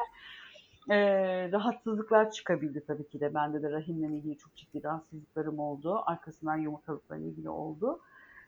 [0.90, 3.34] Ee, rahatsızlıklar çıkabildi tabii ki de.
[3.34, 6.02] Bende de rahimle ilgili çok ciddi rahatsızlıklarım oldu.
[6.06, 8.00] Arkasından yumurtalıklarla ilgili oldu.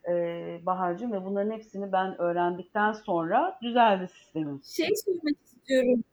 [0.10, 4.62] Ee, Bahar'cığım ve bunların hepsini ben öğrendikten sonra düzeldi sistemim.
[4.64, 6.04] Şey sormak istiyorum.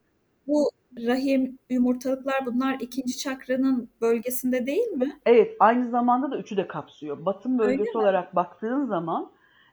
[0.46, 0.70] Bu
[1.06, 5.20] rahim, yumurtalıklar bunlar ikinci çakranın bölgesinde değil mi?
[5.26, 7.24] Evet, aynı zamanda da üçü de kapsıyor.
[7.24, 8.02] Batın Öyle bölgesi mi?
[8.02, 9.30] olarak baktığın zaman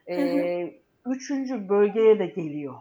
[0.08, 2.74] e, üçüncü bölgeye de geliyor.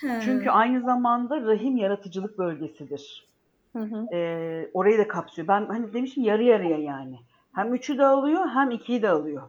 [0.00, 0.20] He.
[0.24, 3.26] Çünkü aynı zamanda rahim yaratıcılık bölgesidir.
[3.72, 4.16] Hı hı.
[4.16, 5.48] E, orayı da kapsıyor.
[5.48, 7.18] Ben hani demişim yarı yarıya yani.
[7.52, 9.42] Hem üçü de alıyor hem ikiyi de alıyor.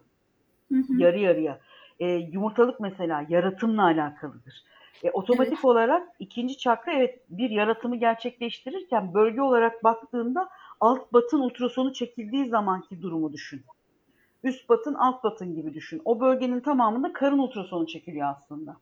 [0.72, 0.94] Hı hı.
[0.98, 1.60] Yarı yarıya.
[2.00, 4.64] E, yumurtalık mesela yaratımla alakalıdır.
[5.04, 11.94] E, otomatik olarak ikinci çakra evet bir yaratımı gerçekleştirirken bölge olarak baktığında alt batın ultrasonu
[11.94, 13.62] çekildiği zamanki durumu düşün.
[14.44, 16.02] Üst batın alt batın gibi düşün.
[16.06, 18.78] O bölgenin tamamında karın ultrasonu çekiliyor aslında.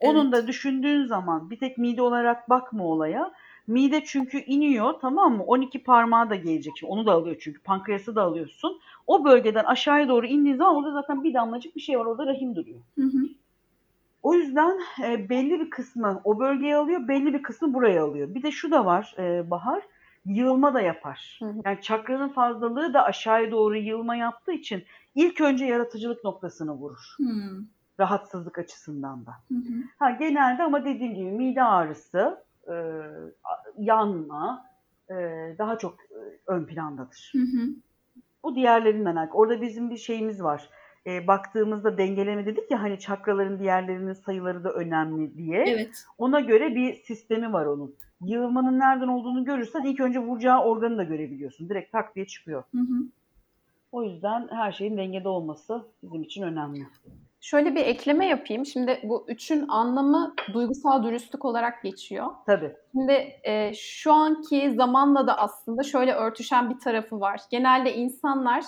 [0.00, 0.32] Onun Evet.
[0.32, 3.32] da düşündüğün zaman bir tek mide olarak bakma olaya.
[3.66, 5.42] Mide çünkü iniyor tamam mı?
[5.42, 6.72] 12 parmağı da gelecek.
[6.78, 7.62] Şimdi onu da alıyor çünkü.
[7.62, 8.80] Pankreası da alıyorsun.
[9.06, 12.06] O bölgeden aşağıya doğru indiğin zaman orada zaten bir damlacık bir şey var.
[12.06, 12.78] Orada rahim duruyor.
[12.94, 13.28] Hı hı.
[14.22, 18.34] O yüzden e, belli bir kısmı o bölgeye alıyor, belli bir kısmı buraya alıyor.
[18.34, 19.82] Bir de şu da var e, Bahar,
[20.26, 21.40] yığılma da yapar.
[21.64, 24.84] Yani çakranın fazlalığı da aşağıya doğru yığılma yaptığı için
[25.14, 27.14] ilk önce yaratıcılık noktasını vurur.
[27.16, 27.64] Hmm.
[28.00, 29.32] Rahatsızlık açısından da.
[29.48, 29.82] Hı hı.
[29.98, 32.74] Ha, genelde ama dediğim gibi mide ağrısı, e,
[33.78, 34.66] yanma
[35.10, 35.14] e,
[35.58, 37.32] daha çok e, ön plandadır.
[37.32, 37.68] Hı hı.
[38.44, 39.38] Bu diğerlerinden alakalı.
[39.38, 40.70] Orada bizim bir şeyimiz var.
[41.06, 45.64] E, baktığımızda dengeleme dedik ya hani çakraların diğerlerinin sayıları da önemli diye.
[45.68, 46.04] Evet.
[46.18, 47.94] Ona göre bir sistemi var onun.
[48.20, 51.68] Yığılmanın nereden olduğunu görürsen ilk önce vuracağı organı da görebiliyorsun.
[51.68, 52.62] Direkt tak diye çıkıyor.
[52.74, 53.06] Hı hı.
[53.92, 56.86] O yüzden her şeyin dengede olması bizim için önemli.
[57.40, 58.66] Şöyle bir ekleme yapayım.
[58.66, 62.26] Şimdi bu üçün anlamı duygusal dürüstlük olarak geçiyor.
[62.46, 62.72] Tabii.
[62.92, 63.12] Şimdi
[63.42, 67.40] e, şu anki zamanla da aslında şöyle örtüşen bir tarafı var.
[67.50, 68.64] Genelde insanlar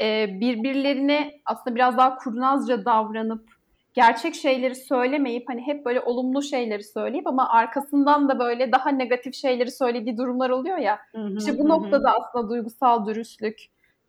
[0.00, 3.56] e, birbirlerine aslında biraz daha kurnazca davranıp
[3.94, 9.34] gerçek şeyleri söylemeyip hani hep böyle olumlu şeyleri söyleyip ama arkasından da böyle daha negatif
[9.34, 10.98] şeyleri söylediği durumlar oluyor ya.
[11.38, 13.58] İşte bu noktada aslında duygusal dürüstlük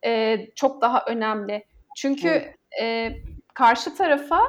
[0.06, 1.66] e, çok daha önemli.
[1.96, 2.56] Çünkü Evet.
[2.82, 3.12] e,
[3.58, 4.40] karşı tarafa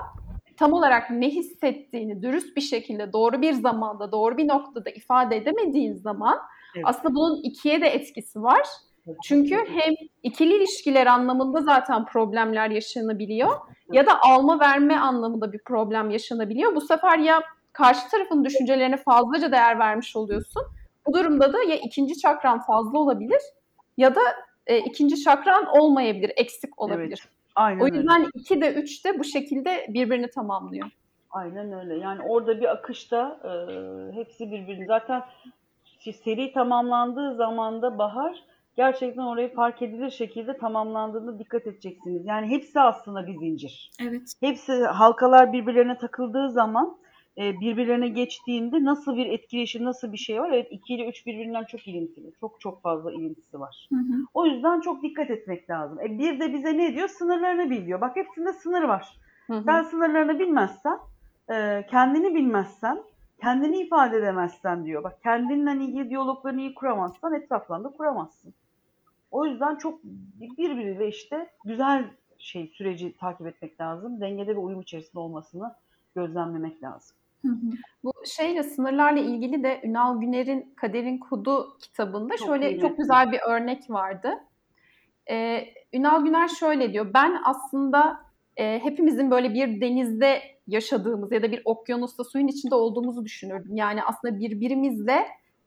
[0.56, 5.94] tam olarak ne hissettiğini dürüst bir şekilde doğru bir zamanda doğru bir noktada ifade edemediğin
[5.94, 6.38] zaman
[6.76, 6.84] Evet.
[6.88, 8.66] aslında bunun ikiye de etkisi var.
[9.24, 13.50] Çünkü hem ikili ilişkiler anlamında zaten problemler yaşanabiliyor
[13.92, 16.74] ya da alma verme anlamında bir problem yaşanabiliyor.
[16.74, 17.42] Bu sefer ya
[17.72, 20.62] karşı tarafın düşüncelerine fazlaca değer vermiş oluyorsun.
[21.06, 23.40] Bu durumda da ya ikinci çakran fazla olabilir
[23.96, 24.20] ya da
[24.66, 27.20] e, ikinci çakran olmayabilir, eksik olabilir.
[27.22, 27.37] Evet.
[27.58, 27.96] Aynen O öyle.
[27.96, 30.88] yüzden 2 de 3 de bu şekilde birbirini tamamlıyor.
[31.30, 31.98] Aynen öyle.
[31.98, 33.50] Yani orada bir akışta e,
[34.16, 34.86] hepsi birbirini.
[34.86, 35.22] Zaten
[36.24, 38.44] seri tamamlandığı zaman da Bahar
[38.76, 42.26] gerçekten orayı fark edilir şekilde tamamlandığında dikkat edeceksiniz.
[42.26, 43.90] Yani hepsi aslında bir zincir.
[44.02, 44.32] Evet.
[44.40, 46.98] Hepsi halkalar birbirlerine takıldığı zaman
[47.38, 50.50] birbirlerine geçtiğinde nasıl bir etkileşim, nasıl bir şey var?
[50.50, 52.32] Evet 2 ile 3 birbirinden çok ilintili.
[52.40, 53.88] Çok çok fazla ilintisi var.
[53.92, 54.26] Hı hı.
[54.34, 56.00] O yüzden çok dikkat etmek lazım.
[56.00, 57.08] E, bir de bize ne diyor?
[57.08, 58.00] Sınırlarını bil diyor.
[58.00, 59.18] Bak hepsinde sınır var.
[59.46, 59.62] Hı hı.
[59.64, 60.98] Sen sınırlarını bilmezsen,
[61.50, 63.02] e, kendini bilmezsen,
[63.40, 65.04] kendini ifade edemezsen diyor.
[65.04, 68.54] Bak kendinle ilgili diyaloglarını iyi kuramazsan etrafla da kuramazsın.
[69.30, 70.04] O yüzden çok
[70.58, 72.04] birbiriyle işte güzel
[72.38, 74.20] şey süreci takip etmek lazım.
[74.20, 75.74] Dengede ve uyum içerisinde olmasını
[76.14, 77.16] gözlemlemek lazım.
[77.42, 77.70] Hı hı.
[78.04, 82.88] Bu şeyle sınırlarla ilgili de Ünal Güner'in Kaderin Kodu kitabında Çok şöyle kıymetli.
[82.88, 84.34] çok güzel bir örnek vardı.
[85.30, 87.10] Ee, Ünal Güner şöyle diyor.
[87.14, 88.20] Ben aslında
[88.56, 93.76] e, hepimizin böyle bir denizde yaşadığımız ya da bir okyanusta suyun içinde olduğumuzu düşünürdüm.
[93.76, 95.26] Yani aslında birbirimizle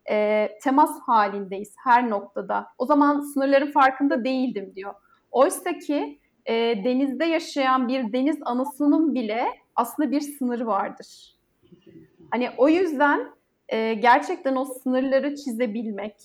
[0.10, 2.68] e, temas halindeyiz her noktada.
[2.78, 4.94] O zaman sınırların farkında değildim diyor.
[5.32, 6.54] Oysa ki e,
[6.84, 11.36] denizde yaşayan bir deniz anasının bile aslında bir sınırı vardır.
[12.32, 13.28] Hani o yüzden
[13.70, 16.16] e, gerçekten o sınırları çizebilmek,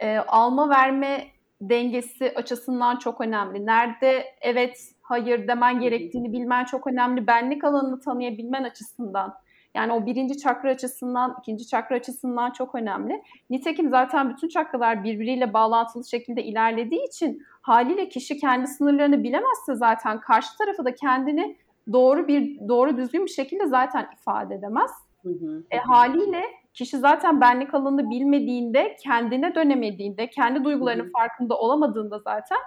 [0.00, 1.26] e, alma verme
[1.60, 3.66] dengesi açısından çok önemli.
[3.66, 7.26] Nerede evet, hayır demen gerektiğini bilmen çok önemli.
[7.26, 9.34] Benlik alanını tanıyabilmen açısından.
[9.74, 13.22] Yani o birinci çakra açısından, ikinci çakra açısından çok önemli.
[13.50, 20.20] Nitekim zaten bütün çakralar birbiriyle bağlantılı şekilde ilerlediği için haliyle kişi kendi sınırlarını bilemezse zaten
[20.20, 21.56] karşı tarafı da kendini
[21.92, 24.90] doğru bir doğru düzgün bir şekilde zaten ifade edemez.
[25.24, 25.62] Hı hı.
[25.70, 26.42] E, haliyle
[26.74, 32.58] kişi zaten benlik alanını bilmediğinde, kendine dönemediğinde, kendi duygularının farkında olamadığında zaten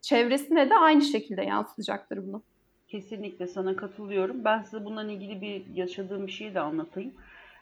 [0.00, 2.42] çevresine de aynı şekilde yansıtacaktır bunu.
[2.88, 4.44] Kesinlikle sana katılıyorum.
[4.44, 7.14] Ben size bundan ilgili bir yaşadığım bir şeyi de anlatayım.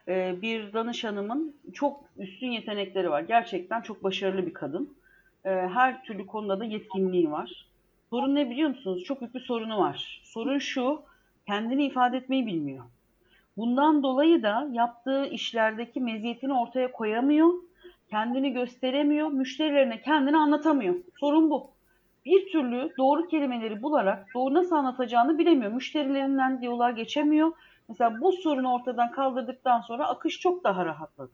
[0.08, 3.20] Ee, bir danışanımın çok üstün yetenekleri var.
[3.20, 4.96] Gerçekten çok başarılı bir kadın.
[5.44, 7.66] Ee, her türlü konuda da yetkinliği var.
[8.10, 9.04] Sorun ne biliyor musunuz?
[9.04, 10.22] Çok büyük bir sorunu var.
[10.24, 11.02] Sorun şu,
[11.46, 12.84] kendini ifade etmeyi bilmiyor.
[13.56, 17.52] Bundan dolayı da yaptığı işlerdeki meziyetini ortaya koyamıyor,
[18.10, 20.94] kendini gösteremiyor, müşterilerine kendini anlatamıyor.
[21.20, 21.70] Sorun bu.
[22.24, 25.72] Bir türlü doğru kelimeleri bularak doğru nasıl anlatacağını bilemiyor.
[25.72, 27.52] Müşterilerinden diyaloğa geçemiyor.
[27.88, 31.32] Mesela bu sorunu ortadan kaldırdıktan sonra akış çok daha rahatladı.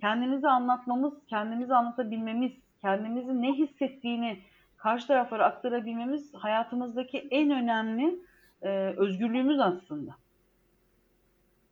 [0.00, 4.38] Kendimizi anlatmamız, kendimizi anlatabilmemiz, kendimizi ne hissettiğini
[4.76, 8.18] karşı taraflara aktarabilmemiz hayatımızdaki en önemli
[8.62, 10.23] e, özgürlüğümüz aslında.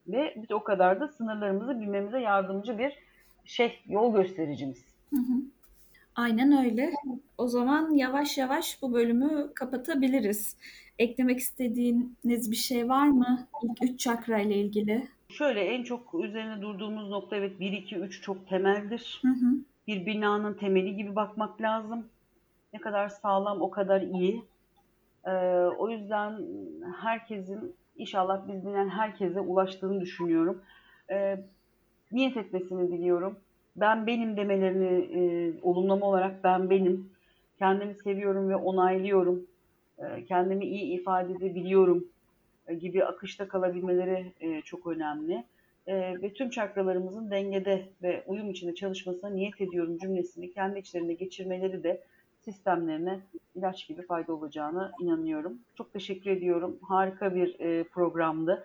[0.08, 2.98] Ve biz o kadar da sınırlarımızı bilmemize yardımcı bir
[3.44, 4.84] şey, yol göstericimiz.
[5.10, 5.42] Hı hı.
[6.16, 6.92] Aynen öyle.
[7.38, 10.56] O zaman yavaş yavaş bu bölümü kapatabiliriz.
[10.98, 13.46] Eklemek istediğiniz bir şey var mı?
[13.62, 15.08] İlk üç çakra ile ilgili.
[15.28, 19.20] Şöyle en çok üzerine durduğumuz nokta evet 1, 2, 3 çok temeldir.
[19.22, 19.56] Hı hı.
[19.86, 22.06] Bir binanın temeli gibi bakmak lazım.
[22.72, 24.42] Ne kadar sağlam o kadar iyi.
[25.26, 25.30] Ee,
[25.78, 26.40] o yüzden
[27.00, 30.62] herkesin inşallah biz bilen herkese ulaştığını düşünüyorum.
[31.10, 31.38] Ee,
[32.12, 33.36] niyet etmesini diliyorum.
[33.76, 37.10] Ben benim demelerini e, olumlama olarak ben benim.
[37.58, 39.46] Kendimi seviyorum ve onaylıyorum.
[39.98, 42.04] E, kendimi iyi ifade edebiliyorum
[42.68, 45.44] e, gibi akışta kalabilmeleri e, çok önemli.
[45.86, 51.82] E, ve tüm çakralarımızın dengede ve uyum içinde çalışmasına niyet ediyorum cümlesini kendi içlerinde geçirmeleri
[51.82, 52.02] de
[52.44, 53.20] sistemlerine
[53.54, 55.58] ilaç gibi fayda olacağına inanıyorum.
[55.74, 56.78] Çok teşekkür ediyorum.
[56.82, 58.64] Harika bir e, programdı.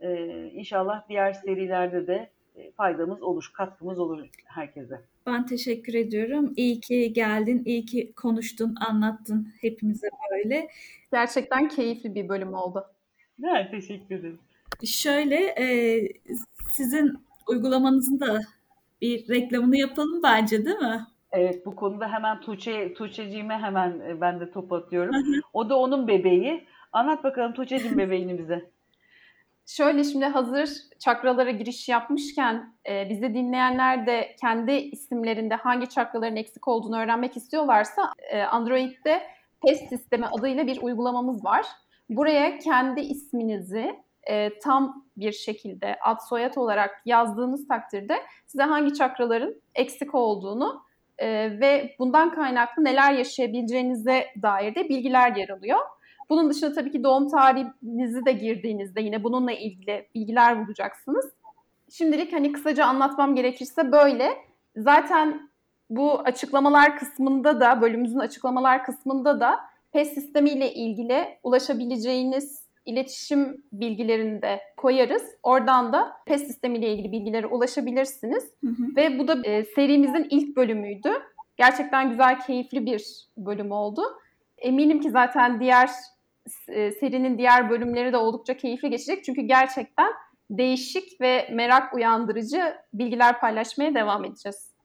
[0.00, 5.00] E, inşallah diğer serilerde de e, faydamız olur, katkımız olur herkese.
[5.26, 6.52] Ben teşekkür ediyorum.
[6.56, 10.68] İyi ki geldin, iyi ki konuştun, anlattın hepimize böyle.
[11.12, 12.84] Gerçekten keyifli bir bölüm oldu.
[13.44, 14.38] Evet, teşekkür ederim.
[14.84, 16.00] Şöyle, e,
[16.70, 17.18] sizin
[17.48, 18.40] uygulamanızın da
[19.00, 21.06] bir reklamını yapalım bence değil mi?
[21.36, 25.14] Evet bu konuda hemen Tuğçe, Tuğçeciğime hemen e, ben de top atıyorum.
[25.52, 26.66] o da onun bebeği.
[26.92, 28.70] Anlat bakalım Tuğçeciğim bebeğini bize.
[29.66, 30.68] Şöyle şimdi hazır
[30.98, 38.12] çakralara giriş yapmışken e, bizi dinleyenler de kendi isimlerinde hangi çakraların eksik olduğunu öğrenmek istiyorlarsa
[38.30, 39.22] e, Android'de
[39.66, 41.66] test sistemi adıyla bir uygulamamız var.
[42.08, 43.96] Buraya kendi isminizi
[44.30, 48.14] e, tam bir şekilde ad soyad olarak yazdığınız takdirde
[48.46, 50.85] size hangi çakraların eksik olduğunu
[51.18, 51.28] e,
[51.60, 55.78] ve bundan kaynaklı neler yaşayabileceğinize dair de bilgiler yer alıyor.
[56.30, 61.32] Bunun dışında tabii ki doğum tarihinizi de girdiğinizde yine bununla ilgili bilgiler bulacaksınız.
[61.90, 64.36] Şimdilik hani kısaca anlatmam gerekirse böyle.
[64.76, 65.50] Zaten
[65.90, 69.60] bu açıklamalar kısmında da, bölümümüzün açıklamalar kısmında da
[69.92, 75.22] PES sistemiyle ilgili ulaşabileceğiniz iletişim bilgilerini de koyarız.
[75.42, 78.44] Oradan da PES sistemiyle ilgili bilgilere ulaşabilirsiniz.
[78.60, 78.96] Hı hı.
[78.96, 81.10] Ve bu da e, serimizin ilk bölümüydü.
[81.56, 84.02] Gerçekten güzel, keyifli bir bölüm oldu.
[84.58, 85.90] Eminim ki zaten diğer
[86.68, 89.24] e, serinin diğer bölümleri de oldukça keyifli geçecek.
[89.24, 90.12] Çünkü gerçekten
[90.50, 94.76] değişik ve merak uyandırıcı bilgiler paylaşmaya devam edeceğiz.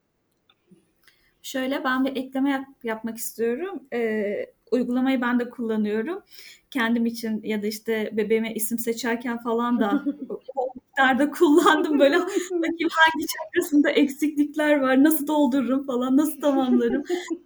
[1.43, 3.83] Şöyle ben bir ekleme yap- yapmak istiyorum.
[3.93, 6.23] Ee, uygulamayı ben de kullanıyorum.
[6.71, 10.03] Kendim için ya da işte bebeğime isim seçerken falan da
[10.55, 12.19] o miktarda kullandım böyle
[12.51, 17.03] bakayım hangi çakrasında eksiklikler var, nasıl doldururum falan, nasıl tamamlarım.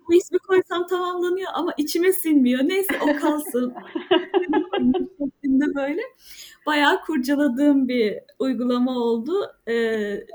[0.07, 2.59] Bu ismi koysam tamamlanıyor ama içime sinmiyor.
[2.63, 3.73] Neyse o kalsın.
[5.19, 6.01] şeklinde böyle
[6.65, 9.33] bayağı kurcaladığım bir uygulama oldu.
[9.67, 10.25] Ee,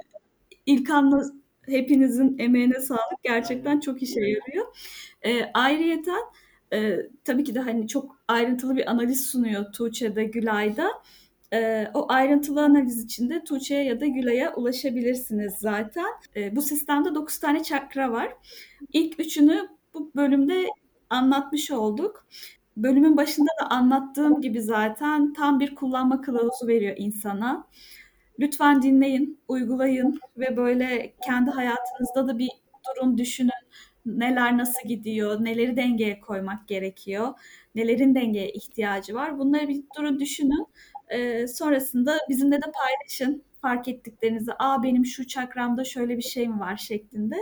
[0.66, 1.24] İlkan'la
[1.66, 3.22] hepinizin emeğine sağlık.
[3.22, 4.66] Gerçekten çok işe yarıyor.
[5.22, 6.20] Ee, ayrıyeten
[6.73, 10.91] e, tabii ki de hani çok ayrıntılı bir analiz sunuyor Tuğçe'de, Gülay'da.
[11.53, 16.07] E, o ayrıntılı analiz için de Tuğçe'ye ya da Gülay'a ulaşabilirsiniz zaten.
[16.37, 18.33] E, bu sistemde 9 tane çakra var.
[18.93, 20.66] İlk üçünü bu bölümde
[21.11, 22.27] anlatmış olduk.
[22.77, 27.66] Bölümün başında da anlattığım gibi zaten tam bir kullanma kılavuzu veriyor insana.
[28.39, 32.51] Lütfen dinleyin, uygulayın ve böyle kendi hayatınızda da bir
[32.89, 33.51] durun, düşünün.
[34.07, 37.28] Neler nasıl gidiyor, neleri dengeye koymak gerekiyor,
[37.74, 39.38] nelerin dengeye ihtiyacı var.
[39.38, 40.66] Bunları bir durun, düşünün.
[41.09, 44.53] Ee, sonrasında bizimle de paylaşın fark ettiklerinizi.
[44.59, 47.36] Aa benim şu çakramda şöyle bir şey mi var şeklinde.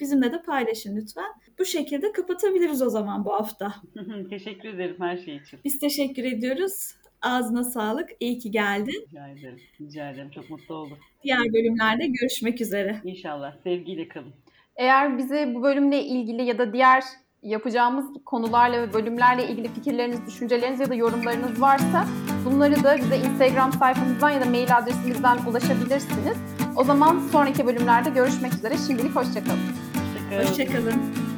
[0.00, 1.32] Bizimle de paylaşın lütfen.
[1.58, 3.74] Bu şekilde kapatabiliriz o zaman bu hafta.
[4.30, 5.60] Teşekkür ederim her şey için.
[5.64, 6.94] Biz teşekkür ediyoruz.
[7.22, 8.10] Ağzına sağlık.
[8.20, 9.06] İyi ki geldin.
[9.08, 9.60] Rica ederim.
[9.80, 10.30] Rica ederim.
[10.30, 10.98] Çok mutlu oldum.
[11.22, 13.00] Diğer bölümlerde görüşmek üzere.
[13.04, 13.56] İnşallah.
[13.64, 14.34] Sevgiyle kalın.
[14.76, 17.04] Eğer bize bu bölümle ilgili ya da diğer
[17.42, 22.06] yapacağımız konularla ve bölümlerle ilgili fikirleriniz, düşünceleriniz ya da yorumlarınız varsa
[22.44, 26.36] bunları da bize Instagram sayfamızdan ya da mail adresimizden ulaşabilirsiniz.
[26.76, 28.74] O zaman sonraki bölümlerde görüşmek üzere.
[28.86, 29.58] Şimdilik hoşçakalın.
[30.30, 30.50] Hoşçakalın.
[30.50, 31.33] Hoşçakalın.